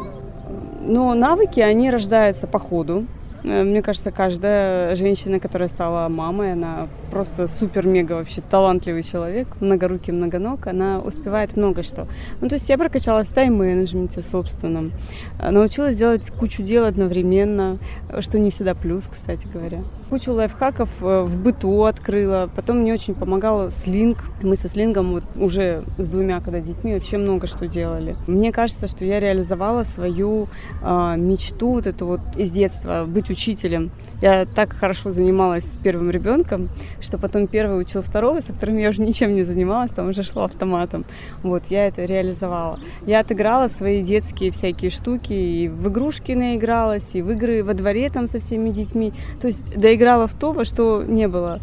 Но 0.81 1.13
навыки, 1.13 1.60
они 1.60 1.91
рождаются 1.91 2.48
по 2.48 2.60
ходу. 2.60 3.05
Э, 3.43 3.63
мне 3.63 3.81
кажется, 3.81 4.12
каждая 4.12 4.96
женщина, 4.96 5.39
которая 5.39 5.69
стала 5.69 6.07
мамой, 6.07 6.53
она 6.53 6.88
просто 7.17 7.47
супер-мега 7.47 8.13
вообще 8.13 8.41
талантливый 8.47 9.01
человек, 9.01 9.47
многорукий, 9.59 10.13
многоног, 10.13 10.67
она 10.67 11.00
успевает 11.00 11.57
много 11.57 11.81
что. 11.81 12.05
Ну, 12.41 12.47
то 12.47 12.53
есть 12.53 12.69
я 12.69 12.77
прокачалась 12.77 13.27
в 13.27 13.33
тайм-менеджменте 13.33 14.21
собственном, 14.21 14.91
э, 15.39 15.50
научилась 15.50 15.97
делать 15.97 16.29
кучу 16.29 16.62
дел 16.62 16.86
одновременно, 16.86 17.79
что 18.19 18.38
не 18.38 18.51
всегда 18.51 18.75
плюс, 18.75 19.03
кстати 19.12 19.47
говоря. 19.51 19.79
Кучу 20.12 20.31
лайфхаков 20.31 20.89
э, 21.01 21.24
в 21.24 21.41
быту 21.41 21.86
открыла, 21.86 22.51
потом 22.55 22.81
мне 22.81 22.93
очень 22.93 23.15
помогал 23.15 23.71
слинг. 23.71 24.19
Мы 24.43 24.55
со 24.55 24.69
слингом 24.69 25.13
вот 25.13 25.24
уже 25.38 25.86
с 25.97 26.07
двумя, 26.07 26.39
когда 26.39 26.59
детьми, 26.59 26.93
вообще 26.93 27.17
много 27.17 27.47
что 27.47 27.67
делали. 27.67 28.15
Мне 28.27 28.51
кажется, 28.51 28.86
что 28.86 29.05
я 29.05 29.19
реализовала 29.19 29.86
свою 29.86 30.50
э, 30.83 31.15
мечту, 31.17 31.71
вот 31.74 31.88
эту 31.88 32.05
вот 32.05 32.21
из 32.36 32.51
детства, 32.51 33.05
быть 33.07 33.31
учителем. 33.31 33.89
Я 34.21 34.45
так 34.45 34.74
хорошо 34.74 35.12
занималась 35.12 35.65
с 35.65 35.77
первым 35.77 36.09
ребенком, 36.09 36.69
что 37.08 37.18
потом 37.18 37.48
первый 37.48 37.80
учил 37.80 38.02
второго, 38.02 38.42
со 38.42 38.52
вторым 38.52 38.78
я 38.78 38.90
уже 38.90 39.02
ничем 39.02 39.34
не 39.34 39.44
занималась, 39.44 39.92
там 39.92 40.10
уже 40.10 40.24
шло 40.24 40.44
автоматом. 40.44 41.06
Вот, 41.42 41.64
я 41.70 41.88
это 41.88 42.04
реализовала. 42.04 42.80
Я 43.06 43.22
отыграла 43.22 43.70
свои 43.70 44.04
детские 44.04 44.52
всякие 44.52 44.92
штуки, 44.92 45.32
и 45.32 45.70
в 45.70 45.88
игрушки 45.88 46.34
наигралась, 46.34 47.10
и 47.14 47.22
в 47.22 47.32
игры 47.32 47.64
во 47.64 47.74
дворе 47.74 48.10
там 48.10 48.28
со 48.28 48.40
всеми 48.40 48.72
детьми. 48.72 49.14
То 49.42 49.48
есть 49.48 49.74
доиграла 49.80 50.28
в 50.28 50.34
то, 50.34 50.52
во 50.52 50.66
что 50.66 51.04
не 51.04 51.30
было 51.30 51.60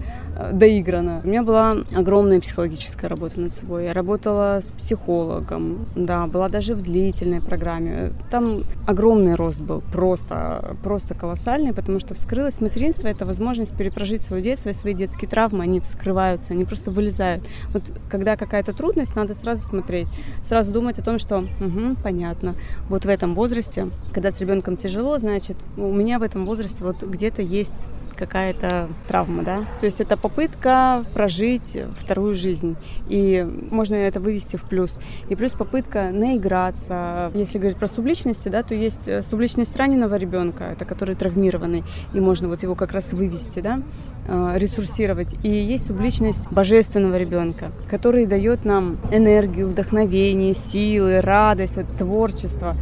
доиграно. 0.53 1.21
У 1.25 1.29
меня 1.29 1.43
была 1.43 1.77
огромная 1.95 2.41
психологическая 2.41 3.09
работа 3.09 3.41
над 3.41 3.55
собой. 3.55 3.85
Я 3.85 3.93
работала 3.93 4.61
с 4.61 4.73
психологом, 4.73 5.87
да, 5.95 6.27
была 6.27 6.49
даже 6.49 6.75
в 6.75 6.83
длительной 6.83 7.41
программе. 7.41 8.13
Там 8.31 8.65
огромный 8.87 9.35
рост 9.35 9.61
был, 9.61 9.83
просто, 9.93 10.77
просто 10.83 11.15
колоссальный, 11.15 11.73
потому 11.73 12.01
что 12.01 12.15
вскрылось 12.15 12.61
материнство, 12.61 13.09
это 13.09 13.25
возможность 13.27 13.77
перепрожить 13.77 14.23
свое 14.23 14.43
детство 14.43 14.71
и 14.71 14.75
свои 14.75 14.95
детские 14.95 15.29
травмы, 15.29 15.65
они 15.65 15.81
вскрываются, 15.81 16.53
они 16.53 16.65
просто 16.65 16.91
вылезают. 16.91 17.45
Вот 17.73 17.83
когда 18.09 18.37
какая-то 18.37 18.73
трудность, 18.73 19.15
надо 19.17 19.35
сразу 19.35 19.63
смотреть, 19.63 20.09
сразу 20.47 20.73
думать 20.73 20.99
о 20.99 21.03
том, 21.03 21.19
что, 21.19 21.39
угу, 21.39 21.97
понятно, 22.03 22.55
вот 22.89 23.05
в 23.05 23.09
этом 23.09 23.35
возрасте, 23.35 23.89
когда 24.13 24.31
с 24.31 24.41
ребенком 24.41 24.77
тяжело, 24.77 25.19
значит, 25.19 25.57
у 25.77 25.93
меня 25.93 26.19
в 26.19 26.23
этом 26.23 26.45
возрасте 26.45 26.85
вот 26.85 27.03
где-то 27.03 27.43
есть 27.43 27.87
какая-то 28.15 28.89
травма, 29.09 29.43
да. 29.43 29.65
То 29.81 29.87
есть 29.87 30.01
это 30.01 30.17
попытка 30.17 31.05
прожить 31.15 31.77
вторую 31.99 32.35
жизнь. 32.35 32.77
И 33.09 33.47
можно 33.71 33.95
это 33.95 34.21
вывести 34.21 34.57
в 34.57 34.63
плюс. 34.63 35.01
И 35.29 35.35
плюс 35.35 35.53
попытка 35.53 36.11
наиграться. 36.11 37.31
Если 37.35 37.59
говорить 37.59 37.79
про 37.79 37.89
субличности, 37.89 38.49
да, 38.49 38.63
то 38.63 38.75
есть 38.75 39.07
э, 39.07 39.23
субличность 39.23 39.77
раненого 39.77 40.17
ребенка, 40.17 40.65
это 40.65 40.85
который 40.85 41.15
травмированный, 41.15 41.85
и 42.13 42.21
можно 42.21 42.49
вот 42.49 42.63
его 42.63 42.75
как 42.75 42.93
раз 42.93 43.13
вывести, 43.13 43.61
да, 43.61 43.81
э, 44.27 44.55
ресурсировать. 44.57 45.29
И 45.43 45.49
есть 45.49 45.87
субличность 45.87 46.51
божественного 46.51 47.17
ребенка, 47.17 47.71
который 47.91 48.27
дает 48.27 48.65
нам 48.65 48.99
энергию, 49.13 49.69
вдохновение, 49.69 50.55
силы, 50.55 51.21
радость, 51.21 51.79
творчество 51.99 52.77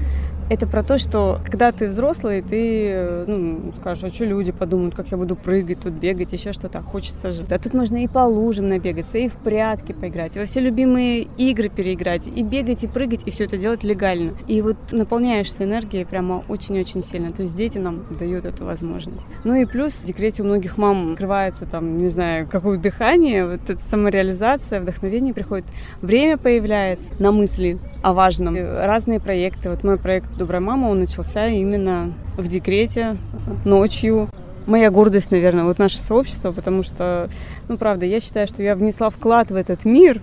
это 0.50 0.66
про 0.66 0.83
то, 0.83 0.98
что 0.98 1.40
когда 1.44 1.72
ты 1.72 1.88
взрослый, 1.88 2.42
ты 2.42 3.24
ну, 3.26 3.72
скажешь, 3.81 4.05
а 4.05 4.12
что 4.12 4.24
люди 4.24 4.52
подумают, 4.52 4.94
как 4.94 5.09
я 5.09 5.16
буду 5.16 5.37
прыгать, 5.37 5.81
тут 5.81 5.94
бегать, 5.94 6.33
еще 6.33 6.52
что-то, 6.52 6.83
хочется 6.83 7.33
же. 7.33 7.44
А 7.48 7.59
тут 7.59 7.74
можно 7.74 8.02
и 8.02 8.09
по 8.09 8.20
лужам 8.26 8.68
набегаться, 8.68 9.18
и 9.18 9.28
в 9.28 9.35
прятки 9.35 9.92
поиграть, 9.92 10.37
и 10.37 10.38
во 10.38 10.46
все 10.46 10.61
любимые 10.61 11.22
игры 11.38 11.68
переиграть, 11.68 12.26
и 12.26 12.42
бегать, 12.42 12.85
и 12.85 12.87
прыгать, 12.87 13.22
и 13.26 13.31
все 13.31 13.44
это 13.44 13.57
делать 13.57 13.85
легально. 13.85 14.35
И 14.48 14.61
вот 14.62 14.76
наполняешься 14.92 15.64
энергией 15.64 16.05
прямо 16.05 16.44
очень-очень 16.48 17.05
сильно. 17.05 17.33
То 17.33 17.42
есть 17.42 17.57
дети 17.57 17.78
нам 17.78 18.05
дают 18.18 18.44
эту 18.44 18.64
возможность. 18.64 19.22
Ну 19.44 19.55
и 19.55 19.64
плюс 19.64 19.92
в 19.92 20.07
декрете 20.07 20.42
у 20.42 20.46
многих 20.46 20.76
мам 20.78 21.12
открывается 21.12 21.66
там, 21.66 21.96
не 21.96 22.09
знаю, 22.09 22.48
какое 22.50 22.78
дыхание, 22.78 23.46
вот 23.46 23.68
эта 23.68 23.83
самореализация, 23.83 24.81
вдохновение 24.81 25.35
приходит. 25.35 25.66
Время 26.00 26.37
появляется 26.37 27.09
на 27.18 27.33
мысли 27.33 27.78
о 28.02 28.12
важном. 28.12 28.56
Разные 28.56 29.20
проекты. 29.20 29.70
Вот 29.70 29.84
мой 29.84 29.96
проект 29.96 30.26
«Добрая 30.36 30.60
мама», 30.60 30.88
он 30.88 31.00
начался 31.00 31.46
именно 31.46 32.12
в 32.36 32.48
декрете, 32.48 33.16
ночью. 33.64 34.28
Моя 34.66 34.90
гордость, 34.90 35.30
наверное, 35.30 35.64
вот 35.64 35.78
наше 35.78 35.98
сообщество, 35.98 36.52
потому 36.52 36.82
что, 36.82 37.28
ну, 37.68 37.76
правда, 37.76 38.06
я 38.06 38.20
считаю, 38.20 38.46
что 38.46 38.62
я 38.62 38.76
внесла 38.76 39.10
вклад 39.10 39.50
в 39.50 39.56
этот 39.56 39.84
мир, 39.84 40.20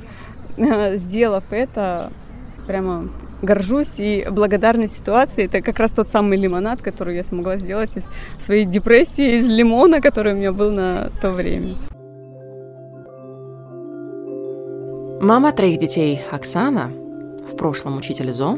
сделав 0.96 1.44
это 1.52 2.12
прямо 2.68 3.10
горжусь 3.42 3.94
и 3.98 4.28
благодарность 4.30 4.98
ситуации. 4.98 5.46
Это 5.46 5.62
как 5.62 5.80
раз 5.80 5.92
тот 5.92 6.08
самый 6.08 6.38
лимонад, 6.38 6.82
который 6.82 7.16
я 7.16 7.24
смогла 7.24 7.58
сделать 7.58 7.92
из 7.96 8.04
своей 8.44 8.66
депрессии, 8.66 9.40
из 9.40 9.50
лимона, 9.50 10.02
который 10.02 10.34
у 10.34 10.36
меня 10.36 10.52
был 10.52 10.72
на 10.72 11.10
то 11.22 11.32
время. 11.32 11.76
Мама 15.22 15.52
троих 15.52 15.80
детей 15.80 16.22
Оксана 16.32 16.92
в 17.50 17.58
прошлом 17.58 17.98
учитель 17.98 18.34
ЗО, 18.34 18.58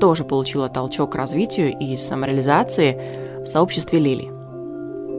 тоже 0.00 0.24
получила 0.24 0.68
толчок 0.68 1.12
к 1.12 1.14
развитию 1.14 1.76
и 1.78 1.96
самореализации 1.96 3.42
в 3.44 3.46
сообществе 3.46 3.98
Лили. 3.98 4.30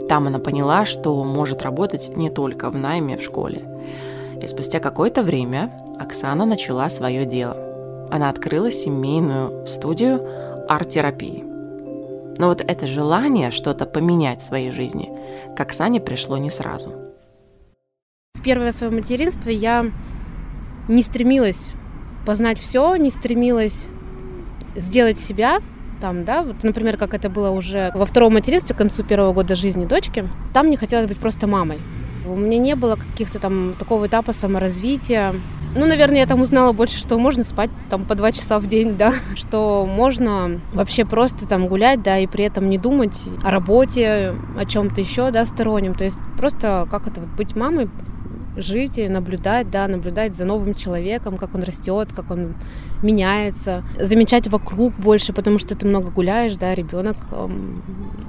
Там 0.08 0.28
она 0.28 0.40
поняла, 0.40 0.86
что 0.86 1.24
может 1.24 1.62
работать 1.62 2.16
не 2.16 2.30
только 2.30 2.70
в 2.70 2.76
найме 2.76 3.18
в 3.18 3.22
школе. 3.22 3.62
И 4.42 4.48
спустя 4.48 4.80
какое-то 4.80 5.24
время 5.24 5.72
Оксана 6.00 6.46
начала 6.46 6.90
свое 6.90 7.26
дело. 7.26 7.58
Она 8.12 8.30
открыла 8.30 8.72
семейную 8.72 9.68
студию 9.68 10.28
арт-терапии. 10.68 11.46
Но 12.38 12.48
вот 12.48 12.62
это 12.62 12.88
желание 12.88 13.52
что-то 13.52 13.86
поменять 13.86 14.42
в 14.42 14.46
своей 14.46 14.72
жизни 14.72 15.12
к 15.56 15.60
Оксане 15.60 16.02
пришло 16.02 16.38
не 16.38 16.50
сразу. 16.50 16.92
В 18.34 18.42
первое 18.42 18.72
свое 18.72 18.92
материнство 18.92 19.50
я 19.50 19.86
не 20.88 21.04
стремилась 21.04 21.74
познать 22.26 22.60
все, 22.60 22.96
не 22.96 23.10
стремилась 23.10 23.88
сделать 24.76 25.20
себя, 25.20 25.60
там, 26.02 26.26
да, 26.26 26.42
вот, 26.42 26.64
например, 26.64 26.98
как 26.98 27.14
это 27.14 27.30
было 27.30 27.52
уже 27.52 27.92
во 27.94 28.06
втором 28.06 28.34
материнстве, 28.34 28.76
к 28.76 28.78
концу 28.78 29.04
первого 29.04 29.34
года 29.34 29.56
жизни 29.56 29.86
дочки, 29.86 30.28
там 30.54 30.68
мне 30.68 30.76
хотелось 30.76 31.06
быть 31.06 31.18
просто 31.18 31.48
мамой. 31.48 31.80
У 32.26 32.36
меня 32.36 32.58
не 32.58 32.76
было 32.76 32.96
каких-то 32.96 33.40
там 33.40 33.76
такого 33.80 34.08
этапа 34.08 34.32
саморазвития. 34.34 35.34
Ну, 35.76 35.86
наверное, 35.86 36.20
я 36.20 36.26
там 36.28 36.42
узнала 36.42 36.72
больше, 36.72 36.98
что 36.98 37.18
можно 37.18 37.44
спать 37.44 37.70
там 37.90 38.06
по 38.06 38.16
два 38.16 38.32
часа 38.32 38.60
в 38.60 38.68
день, 38.68 38.98
да, 38.98 39.14
что 39.36 39.86
можно 39.86 40.60
вообще 40.74 41.06
просто 41.06 41.48
там 41.48 41.68
гулять, 41.68 42.04
да, 42.04 42.18
и 42.18 42.28
при 42.28 42.44
этом 42.44 42.70
не 42.70 42.78
думать 42.78 43.24
о 43.44 43.52
работе, 43.52 44.36
о 44.58 44.66
чем-то 44.66 45.02
еще, 45.02 45.32
да, 45.32 45.46
стороннем. 45.46 45.96
То 45.96 46.04
есть 46.04 46.18
просто 46.38 46.88
как 46.92 47.08
это 47.08 47.22
вот 47.22 47.30
быть 47.30 47.56
мамой, 47.56 47.90
жить 48.58 48.98
и 48.98 49.08
наблюдать, 49.08 49.70
да, 49.70 49.88
наблюдать 49.88 50.36
за 50.36 50.46
новым 50.46 50.76
человеком, 50.76 51.38
как 51.38 51.56
он 51.56 51.64
растет, 51.64 52.10
как 52.14 52.32
он 52.32 52.56
меняется, 53.02 53.84
замечать 54.00 54.48
вокруг 54.48 54.94
больше, 54.96 55.34
потому 55.34 55.60
что 55.60 55.76
ты 55.76 55.88
много 55.88 56.12
гуляешь, 56.12 56.56
да, 56.58 56.76
ребенок 56.76 57.16
эм, 57.32 57.82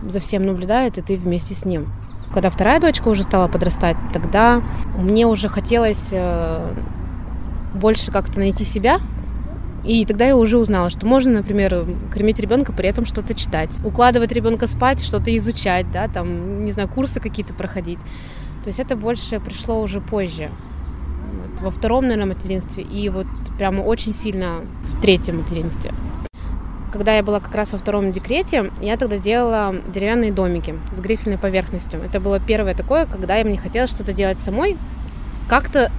за 0.08 0.20
всем 0.20 0.46
наблюдает, 0.46 0.98
и 0.98 1.02
ты 1.02 1.16
вместе 1.16 1.54
с 1.54 1.64
ним. 1.64 1.86
Когда 2.32 2.48
вторая 2.50 2.80
дочка 2.80 3.08
уже 3.08 3.24
стала 3.24 3.48
подрастать, 3.48 3.96
тогда 4.12 4.62
мне 4.96 5.26
уже 5.26 5.48
хотелось 5.48 6.08
э, 6.12 6.72
больше 7.74 8.10
как-то 8.10 8.38
найти 8.38 8.64
себя, 8.64 9.00
и 9.84 10.06
тогда 10.06 10.26
я 10.26 10.36
уже 10.36 10.58
узнала, 10.58 10.90
что 10.90 11.06
можно, 11.06 11.32
например, 11.32 11.84
кормить 12.12 12.38
ребенка, 12.38 12.72
при 12.72 12.88
этом 12.88 13.04
что-то 13.04 13.34
читать, 13.34 13.70
укладывать 13.84 14.30
ребенка 14.32 14.68
спать, 14.68 15.02
что-то 15.02 15.36
изучать, 15.36 15.90
да, 15.90 16.06
там, 16.06 16.64
не 16.64 16.70
знаю, 16.70 16.88
курсы 16.88 17.20
какие-то 17.20 17.52
проходить. 17.52 17.98
То 18.62 18.68
есть 18.68 18.78
это 18.78 18.96
больше 18.96 19.40
пришло 19.40 19.80
уже 19.80 20.00
позже. 20.00 20.50
Вот, 21.32 21.60
во 21.60 21.70
втором, 21.70 22.04
наверное, 22.06 22.34
материнстве 22.34 22.84
и 22.84 23.08
вот 23.08 23.26
прямо 23.58 23.82
очень 23.82 24.14
сильно 24.14 24.60
в 24.84 25.00
третьем 25.00 25.38
материнстве. 25.38 25.92
когда 26.92 27.16
я 27.16 27.22
была 27.22 27.40
как 27.40 27.54
раз 27.54 27.72
во 27.72 27.78
втором 27.78 28.12
декрете, 28.12 28.70
я 28.80 28.96
тогда 28.98 29.16
делала 29.16 29.74
деревянные 29.86 30.30
домики 30.30 30.74
с 30.94 31.00
грифельной 31.00 31.38
поверхностью. 31.38 32.00
Это 32.02 32.20
было 32.20 32.38
первое 32.38 32.74
такое, 32.74 33.06
когда 33.06 33.36
я 33.36 33.44
мне 33.44 33.56
хотелось 33.56 33.90
что-то 33.90 34.12
делать 34.12 34.38
самой, 34.40 34.76
как-то 35.48 35.90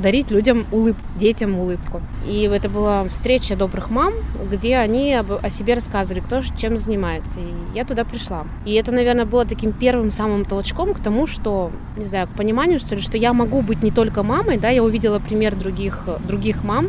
дарить 0.00 0.30
людям 0.30 0.66
улыбку, 0.72 1.02
детям 1.16 1.58
улыбку. 1.58 2.00
И 2.26 2.42
это 2.42 2.68
была 2.68 3.04
встреча 3.08 3.56
добрых 3.56 3.90
мам, 3.90 4.12
где 4.50 4.76
они 4.76 5.14
об, 5.14 5.32
о 5.32 5.50
себе 5.50 5.74
рассказывали, 5.74 6.20
кто 6.20 6.40
чем 6.56 6.78
занимается. 6.78 7.40
И 7.40 7.76
я 7.76 7.84
туда 7.84 8.04
пришла. 8.04 8.46
И 8.64 8.74
это, 8.74 8.92
наверное, 8.92 9.24
было 9.24 9.44
таким 9.44 9.72
первым 9.72 10.10
самым 10.10 10.44
толчком 10.44 10.94
к 10.94 11.00
тому, 11.00 11.26
что, 11.26 11.70
не 11.96 12.04
знаю, 12.04 12.28
к 12.28 12.30
пониманию, 12.30 12.78
что 12.78 12.94
ли, 12.94 13.02
что 13.02 13.16
я 13.16 13.32
могу 13.32 13.62
быть 13.62 13.82
не 13.82 13.90
только 13.90 14.22
мамой, 14.22 14.58
да, 14.58 14.70
я 14.70 14.82
увидела 14.82 15.18
пример 15.18 15.54
других, 15.54 16.08
других 16.26 16.64
мам, 16.64 16.88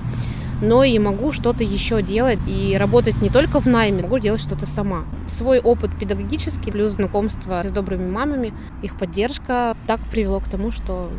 но 0.62 0.84
и 0.84 0.98
могу 1.00 1.32
что-то 1.32 1.64
еще 1.64 2.02
делать 2.02 2.40
и 2.48 2.76
работать 2.78 3.22
не 3.22 3.30
только 3.30 3.60
в 3.60 3.66
найме, 3.66 4.04
могу 4.04 4.20
делать 4.20 4.42
что-то 4.42 4.66
сама. 4.66 5.06
Свой 5.28 5.60
опыт 5.60 5.90
педагогический, 6.00 6.72
плюс 6.72 6.92
знакомство 6.92 7.64
с 7.68 7.72
добрыми 7.72 8.10
мамами, 8.10 8.54
их 8.82 8.98
поддержка 8.98 9.76
так 9.88 10.00
привело 10.12 10.40
к 10.40 10.48
тому, 10.48 10.72
что 10.72 11.10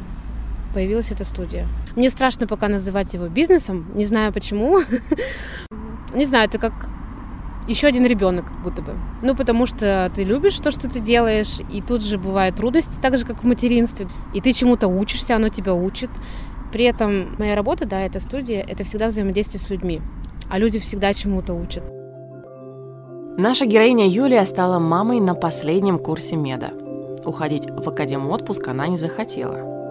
появилась 0.73 1.11
эта 1.11 1.25
студия. 1.25 1.69
Мне 1.97 2.11
страшно 2.11 2.47
пока 2.47 2.69
называть 2.69 3.15
его 3.15 3.29
бизнесом, 3.29 3.91
не 3.95 4.05
знаю 4.05 4.33
почему. 4.33 4.81
Не 6.15 6.27
знаю, 6.27 6.49
это 6.49 6.59
как 6.59 6.73
еще 7.69 7.87
один 7.87 8.05
ребенок, 8.05 8.47
как 8.47 8.63
будто 8.63 8.83
бы. 8.83 8.93
Ну, 9.23 9.37
потому 9.37 9.67
что 9.67 10.11
ты 10.15 10.25
любишь 10.25 10.59
то, 10.59 10.71
что 10.71 10.91
ты 10.91 11.01
делаешь, 11.01 11.59
и 11.73 11.81
тут 11.81 12.03
же 12.03 12.19
бывают 12.19 12.57
трудности, 12.57 13.01
так 13.01 13.17
же, 13.17 13.25
как 13.25 13.43
в 13.43 13.47
материнстве. 13.47 14.09
И 14.35 14.41
ты 14.41 14.53
чему-то 14.53 14.89
учишься, 14.89 15.37
оно 15.37 15.49
тебя 15.49 15.75
учит. 15.75 16.11
При 16.73 16.85
этом 16.85 17.37
моя 17.39 17.55
работа, 17.55 17.87
да, 17.87 18.01
эта 18.01 18.19
студия, 18.19 18.65
это 18.67 18.85
всегда 18.85 19.09
взаимодействие 19.09 19.61
с 19.61 19.71
людьми. 19.71 20.01
А 20.51 20.59
люди 20.59 20.79
всегда 20.79 21.15
чему-то 21.15 21.55
учат. 21.55 21.85
Наша 23.39 23.65
героиня 23.65 24.09
Юлия 24.09 24.45
стала 24.45 24.79
мамой 24.79 25.21
на 25.21 25.35
последнем 25.35 25.99
курсе 25.99 26.37
меда. 26.37 26.73
Уходить 27.25 27.67
в 27.67 27.89
академ 27.89 28.29
отпуск 28.29 28.69
она 28.69 28.89
не 28.89 28.97
захотела. 28.97 29.82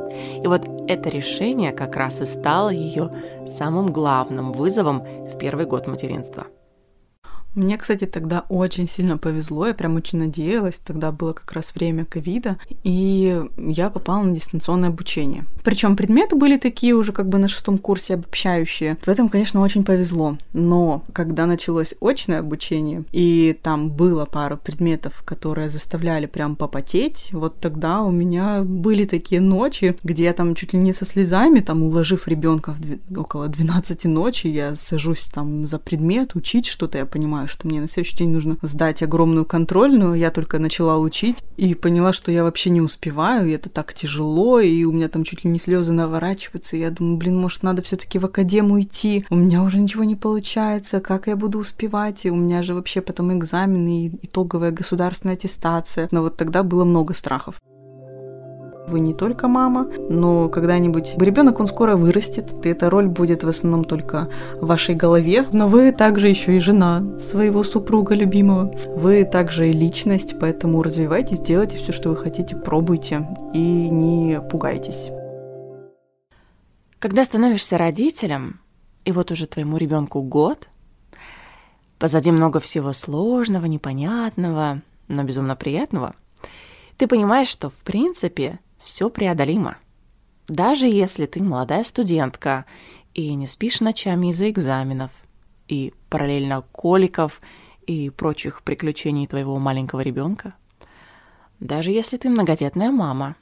И 0.43 0.47
вот 0.47 0.67
это 0.87 1.09
решение 1.09 1.71
как 1.71 1.95
раз 1.95 2.21
и 2.21 2.25
стало 2.25 2.69
ее 2.69 3.09
самым 3.47 3.87
главным 3.87 4.51
вызовом 4.51 5.01
в 5.25 5.37
первый 5.37 5.65
год 5.65 5.87
материнства– 5.87 6.47
мне, 7.53 7.77
кстати, 7.77 8.05
тогда 8.05 8.45
очень 8.49 8.87
сильно 8.87 9.17
повезло, 9.17 9.67
я 9.67 9.73
прям 9.73 9.95
очень 9.95 10.19
надеялась, 10.19 10.79
тогда 10.83 11.11
было 11.11 11.33
как 11.33 11.51
раз 11.51 11.73
время 11.75 12.05
ковида, 12.05 12.57
и 12.83 13.43
я 13.57 13.89
попала 13.89 14.23
на 14.23 14.35
дистанционное 14.35 14.89
обучение. 14.89 15.45
Причем 15.63 15.95
предметы 15.95 16.35
были 16.35 16.57
такие 16.57 16.93
уже 16.93 17.11
как 17.11 17.27
бы 17.27 17.37
на 17.37 17.47
шестом 17.47 17.77
курсе 17.77 18.15
обобщающие. 18.15 18.97
В 19.01 19.07
этом, 19.07 19.29
конечно, 19.29 19.61
очень 19.61 19.83
повезло. 19.83 20.37
Но 20.53 21.03
когда 21.13 21.45
началось 21.45 21.93
очное 22.01 22.39
обучение, 22.39 23.03
и 23.11 23.57
там 23.61 23.89
было 23.89 24.25
пару 24.25 24.57
предметов, 24.57 25.21
которые 25.25 25.69
заставляли 25.69 26.25
прям 26.25 26.55
попотеть, 26.55 27.29
вот 27.31 27.59
тогда 27.59 28.01
у 28.01 28.11
меня 28.11 28.63
были 28.63 29.05
такие 29.05 29.41
ночи, 29.41 29.97
где 30.03 30.25
я 30.25 30.33
там 30.33 30.55
чуть 30.55 30.73
ли 30.73 30.79
не 30.79 30.93
со 30.93 31.05
слезами, 31.05 31.59
там 31.59 31.83
уложив 31.83 32.27
ребенка 32.27 32.75
около 33.15 33.47
12 33.47 34.05
ночи, 34.05 34.47
я 34.47 34.75
сажусь 34.75 35.27
там 35.27 35.65
за 35.65 35.79
предмет, 35.79 36.35
учить 36.35 36.65
что-то, 36.65 36.97
я 36.97 37.05
понимаю, 37.05 37.40
понимаю, 37.41 37.47
что 37.47 37.67
мне 37.67 37.81
на 37.81 37.87
следующий 37.87 38.17
день 38.17 38.31
нужно 38.31 38.57
сдать 38.61 39.01
огромную 39.01 39.45
контрольную. 39.45 40.13
Я 40.13 40.31
только 40.31 40.59
начала 40.59 40.97
учить 40.97 41.43
и 41.57 41.73
поняла, 41.73 42.13
что 42.13 42.31
я 42.31 42.43
вообще 42.43 42.69
не 42.69 42.81
успеваю, 42.81 43.49
и 43.49 43.53
это 43.53 43.69
так 43.69 43.93
тяжело, 43.93 44.59
и 44.59 44.83
у 44.83 44.91
меня 44.91 45.07
там 45.07 45.23
чуть 45.23 45.43
ли 45.43 45.49
не 45.49 45.59
слезы 45.59 45.91
наворачиваются. 45.91 46.77
И 46.77 46.79
я 46.79 46.91
думаю, 46.91 47.17
блин, 47.17 47.37
может, 47.37 47.63
надо 47.63 47.81
все-таки 47.81 48.19
в 48.19 48.25
академию 48.25 48.81
идти. 48.81 49.25
У 49.29 49.35
меня 49.35 49.63
уже 49.63 49.79
ничего 49.79 50.03
не 50.03 50.15
получается, 50.15 50.99
как 50.99 51.27
я 51.27 51.35
буду 51.35 51.59
успевать? 51.59 52.25
И 52.25 52.31
у 52.31 52.35
меня 52.35 52.61
же 52.61 52.73
вообще 52.75 53.01
потом 53.01 53.35
экзамены 53.37 54.05
и 54.05 54.11
итоговая 54.21 54.71
государственная 54.71 55.35
аттестация. 55.35 56.07
Но 56.11 56.21
вот 56.21 56.37
тогда 56.37 56.63
было 56.63 56.85
много 56.85 57.13
страхов. 57.13 57.55
Вы 58.91 58.99
не 58.99 59.13
только 59.13 59.47
мама, 59.47 59.87
но 60.09 60.49
когда-нибудь 60.49 61.15
ребенок, 61.17 61.61
он 61.61 61.67
скоро 61.67 61.95
вырастет, 61.95 62.53
и 62.65 62.67
эта 62.67 62.89
роль 62.89 63.07
будет 63.07 63.41
в 63.41 63.47
основном 63.47 63.85
только 63.85 64.27
в 64.59 64.65
вашей 64.67 64.95
голове, 64.95 65.47
но 65.53 65.69
вы 65.69 65.93
также 65.93 66.27
еще 66.27 66.57
и 66.57 66.59
жена 66.59 67.17
своего 67.17 67.63
супруга 67.63 68.15
любимого. 68.15 68.75
Вы 68.97 69.23
также 69.23 69.69
и 69.69 69.71
личность, 69.71 70.35
поэтому 70.41 70.83
развивайтесь, 70.83 71.39
делайте 71.39 71.77
все, 71.77 71.93
что 71.93 72.09
вы 72.09 72.17
хотите, 72.17 72.57
пробуйте 72.57 73.25
и 73.53 73.59
не 73.89 74.41
пугайтесь. 74.41 75.09
Когда 76.99 77.23
становишься 77.23 77.77
родителем, 77.77 78.59
и 79.05 79.13
вот 79.13 79.31
уже 79.31 79.47
твоему 79.47 79.77
ребенку 79.77 80.21
год, 80.21 80.67
позади 81.97 82.29
много 82.29 82.59
всего 82.59 82.91
сложного, 82.91 83.67
непонятного, 83.67 84.81
но 85.07 85.23
безумно 85.23 85.55
приятного, 85.55 86.13
ты 86.97 87.07
понимаешь, 87.07 87.47
что 87.47 87.69
в 87.69 87.77
принципе 87.77 88.59
все 88.83 89.09
преодолимо. 89.09 89.77
Даже 90.47 90.85
если 90.85 91.25
ты 91.25 91.41
молодая 91.41 91.83
студентка 91.83 92.65
и 93.13 93.33
не 93.35 93.47
спишь 93.47 93.79
ночами 93.79 94.31
из-за 94.31 94.49
экзаменов, 94.49 95.11
и 95.67 95.93
параллельно 96.09 96.63
коликов 96.73 97.41
и 97.87 98.09
прочих 98.09 98.61
приключений 98.63 99.27
твоего 99.27 99.57
маленького 99.57 100.01
ребенка, 100.01 100.55
даже 101.59 101.91
если 101.91 102.17
ты 102.17 102.29
многодетная 102.29 102.91
мама, 102.91 103.35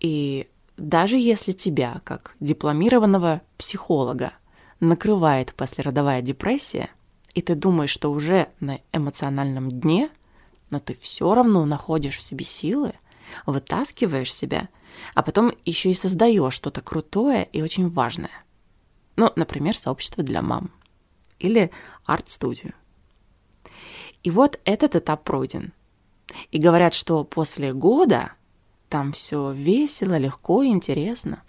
и 0.00 0.48
даже 0.76 1.16
если 1.16 1.52
тебя, 1.52 2.00
как 2.04 2.36
дипломированного 2.40 3.42
психолога, 3.56 4.32
накрывает 4.80 5.54
послеродовая 5.54 6.20
депрессия, 6.20 6.90
и 7.34 7.42
ты 7.42 7.54
думаешь, 7.54 7.90
что 7.90 8.10
уже 8.10 8.48
на 8.60 8.80
эмоциональном 8.92 9.70
дне, 9.70 10.10
но 10.70 10.80
ты 10.80 10.94
все 10.94 11.32
равно 11.32 11.64
находишь 11.64 12.18
в 12.18 12.22
себе 12.22 12.44
силы– 12.44 12.92
вытаскиваешь 13.46 14.32
себя, 14.32 14.68
а 15.14 15.22
потом 15.22 15.52
еще 15.64 15.90
и 15.90 15.94
создаешь 15.94 16.54
что-то 16.54 16.80
крутое 16.80 17.48
и 17.52 17.62
очень 17.62 17.88
важное. 17.88 18.30
Ну, 19.16 19.32
например, 19.36 19.76
сообщество 19.76 20.22
для 20.22 20.42
мам 20.42 20.70
или 21.38 21.70
арт-студию. 22.04 22.74
И 24.22 24.30
вот 24.30 24.60
этот 24.64 24.96
этап 24.96 25.24
пройден. 25.24 25.72
И 26.50 26.58
говорят, 26.58 26.94
что 26.94 27.24
после 27.24 27.72
года 27.72 28.32
там 28.88 29.12
все 29.12 29.52
весело, 29.52 30.16
легко 30.18 30.62
и 30.62 30.68
интересно. 30.68 31.42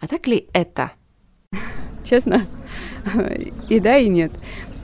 А 0.00 0.06
так 0.06 0.26
ли 0.26 0.48
это? 0.52 0.92
Честно, 2.04 2.46
и 3.68 3.78
да, 3.78 3.98
и 3.98 4.08
нет 4.08 4.32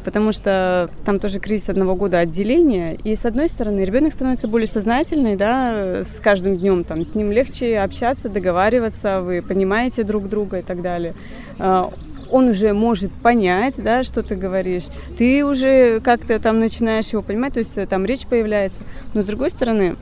потому 0.06 0.30
что 0.30 0.88
там 1.04 1.18
тоже 1.18 1.40
кризис 1.40 1.68
одного 1.68 1.96
года 1.96 2.20
отделения, 2.20 2.94
и 2.94 3.16
с 3.16 3.24
одной 3.24 3.48
стороны 3.48 3.80
ребенок 3.80 4.12
становится 4.12 4.46
более 4.46 4.68
сознательный, 4.68 5.34
да, 5.34 6.04
с 6.04 6.20
каждым 6.22 6.56
днем 6.56 6.84
там 6.84 7.04
с 7.04 7.16
ним 7.16 7.32
легче 7.32 7.80
общаться, 7.80 8.28
договариваться, 8.28 9.20
вы 9.20 9.42
понимаете 9.42 10.04
друг 10.04 10.28
друга 10.28 10.60
и 10.60 10.62
так 10.62 10.80
далее 10.80 11.12
а, 11.58 11.90
он 12.30 12.48
уже 12.48 12.72
может 12.72 13.10
понять, 13.12 13.74
да, 13.78 14.04
что 14.04 14.22
ты 14.22 14.36
говоришь, 14.36 14.84
ты 15.18 15.44
уже 15.44 16.00
как-то 16.00 16.38
там 16.38 16.60
начинаешь 16.60 17.08
его 17.08 17.22
понимать, 17.22 17.54
то 17.54 17.60
есть 17.60 17.74
там 17.88 18.04
речь 18.04 18.26
появляется. 18.26 18.78
Но 19.14 19.22
с 19.22 19.26
другой 19.26 19.50
стороны, 19.50 19.96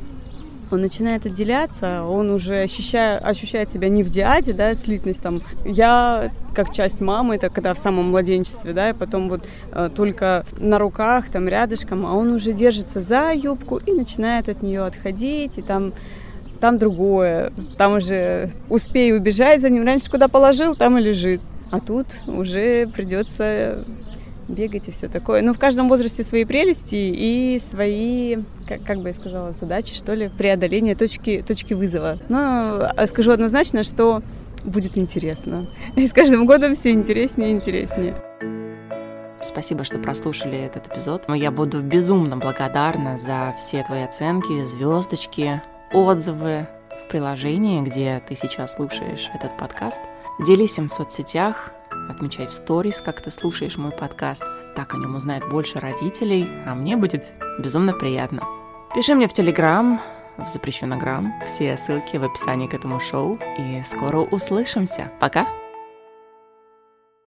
он 0.75 0.83
начинает 0.83 1.27
отделяться, 1.27 2.03
он 2.03 2.31
уже 2.31 2.63
ощущает, 2.63 3.25
ощущает 3.25 3.73
себя 3.73 3.89
не 3.89 4.03
в 4.03 4.11
диаде, 4.11 4.53
да, 4.53 4.75
слитность 4.75 5.21
там. 5.23 5.43
Я 5.65 6.31
как 6.55 6.73
часть 6.73 7.01
мамы, 7.01 7.37
это 7.37 7.49
когда 7.49 7.75
в 7.75 7.79
самом 7.79 8.11
младенчестве, 8.11 8.73
да, 8.73 8.91
и 8.91 8.93
потом 8.93 9.29
вот 9.29 9.47
э, 9.73 9.91
только 9.95 10.45
на 10.59 10.79
руках, 10.79 11.29
там 11.31 11.49
рядышком, 11.49 12.07
а 12.07 12.15
он 12.15 12.33
уже 12.33 12.53
держится 12.53 13.01
за 13.01 13.33
юбку 13.33 13.79
и 13.79 13.93
начинает 13.93 14.49
от 14.49 14.63
нее 14.63 14.85
отходить, 14.85 15.53
и 15.57 15.63
там 15.63 15.93
там 16.61 16.79
другое, 16.79 17.53
там 17.77 17.95
уже 17.95 18.53
успей 18.71 19.15
убежать 19.15 19.61
за 19.61 19.69
ним, 19.69 19.85
раньше 19.85 20.11
куда 20.11 20.29
положил, 20.29 20.75
там 20.75 20.97
и 20.99 21.03
лежит. 21.03 21.41
А 21.71 21.81
тут 21.81 22.07
уже 22.27 22.87
придется 22.87 23.85
бегать 24.49 24.89
и 24.89 24.91
все 24.91 25.09
такое. 25.09 25.43
Но 25.43 25.55
в 25.55 25.59
каждом 25.59 25.89
возрасте 25.89 26.25
свои 26.25 26.45
прелести 26.45 26.95
и 26.95 27.61
свои, 27.71 28.37
как, 28.69 28.83
как 28.85 29.01
бы 29.01 29.09
я 29.09 29.15
сказала, 29.15 29.53
задачи, 29.53 29.95
что 29.95 30.13
ли, 30.13 30.29
преодоления 30.29 30.95
точки, 30.95 31.45
точки 31.47 31.75
вызова. 31.75 32.19
Но 32.29 32.89
а, 32.97 33.07
скажу 33.07 33.33
однозначно, 33.33 33.83
что 33.83 34.23
будет 34.65 34.97
интересно. 34.99 35.67
И 35.97 36.07
с 36.07 36.13
каждым 36.13 36.47
годом 36.47 36.75
все 36.75 36.91
интереснее 36.91 37.51
и 37.51 37.53
интереснее. 37.53 38.15
Спасибо, 39.43 39.85
что 39.85 39.99
прослушали 39.99 40.59
этот 40.59 40.87
эпизод. 40.87 41.25
Я 41.29 41.51
буду 41.51 41.83
безумно 41.83 42.39
благодарна 42.39 43.19
за 43.19 43.55
все 43.59 43.85
твои 43.85 44.03
оценки, 44.03 44.65
звездочки, 44.65 45.61
отзывы 45.93 46.67
в 47.05 47.09
приложении, 47.09 47.83
где 47.83 48.23
ты 48.27 48.35
сейчас 48.37 48.77
слушаешь 48.77 49.29
этот 49.35 49.57
подкаст. 49.59 50.01
Делись 50.41 50.79
им 50.79 50.89
в 50.89 50.95
соцсетях, 50.95 51.73
отмечай 52.09 52.47
в 52.47 52.53
сторис, 52.53 53.01
как 53.01 53.21
ты 53.21 53.31
слушаешь 53.31 53.77
мой 53.77 53.93
подкаст. 53.93 54.43
Так 54.77 54.95
о 54.95 54.97
нем 54.97 55.17
узнает 55.17 55.49
больше 55.49 55.81
родителей, 55.81 56.49
а 56.67 56.75
мне 56.75 56.97
будет 56.97 57.33
безумно 57.59 57.93
приятно. 57.93 58.43
Пиши 58.95 59.15
мне 59.15 59.29
в 59.29 59.33
Телеграм, 59.33 60.01
в 60.37 60.49
запрещенограмм. 60.49 61.33
Все 61.49 61.77
ссылки 61.77 62.17
в 62.17 62.25
описании 62.25 62.67
к 62.67 62.75
этому 62.75 63.01
шоу. 63.01 63.39
И 63.59 63.83
скоро 63.89 64.19
услышимся. 64.19 65.11
Пока! 65.21 65.47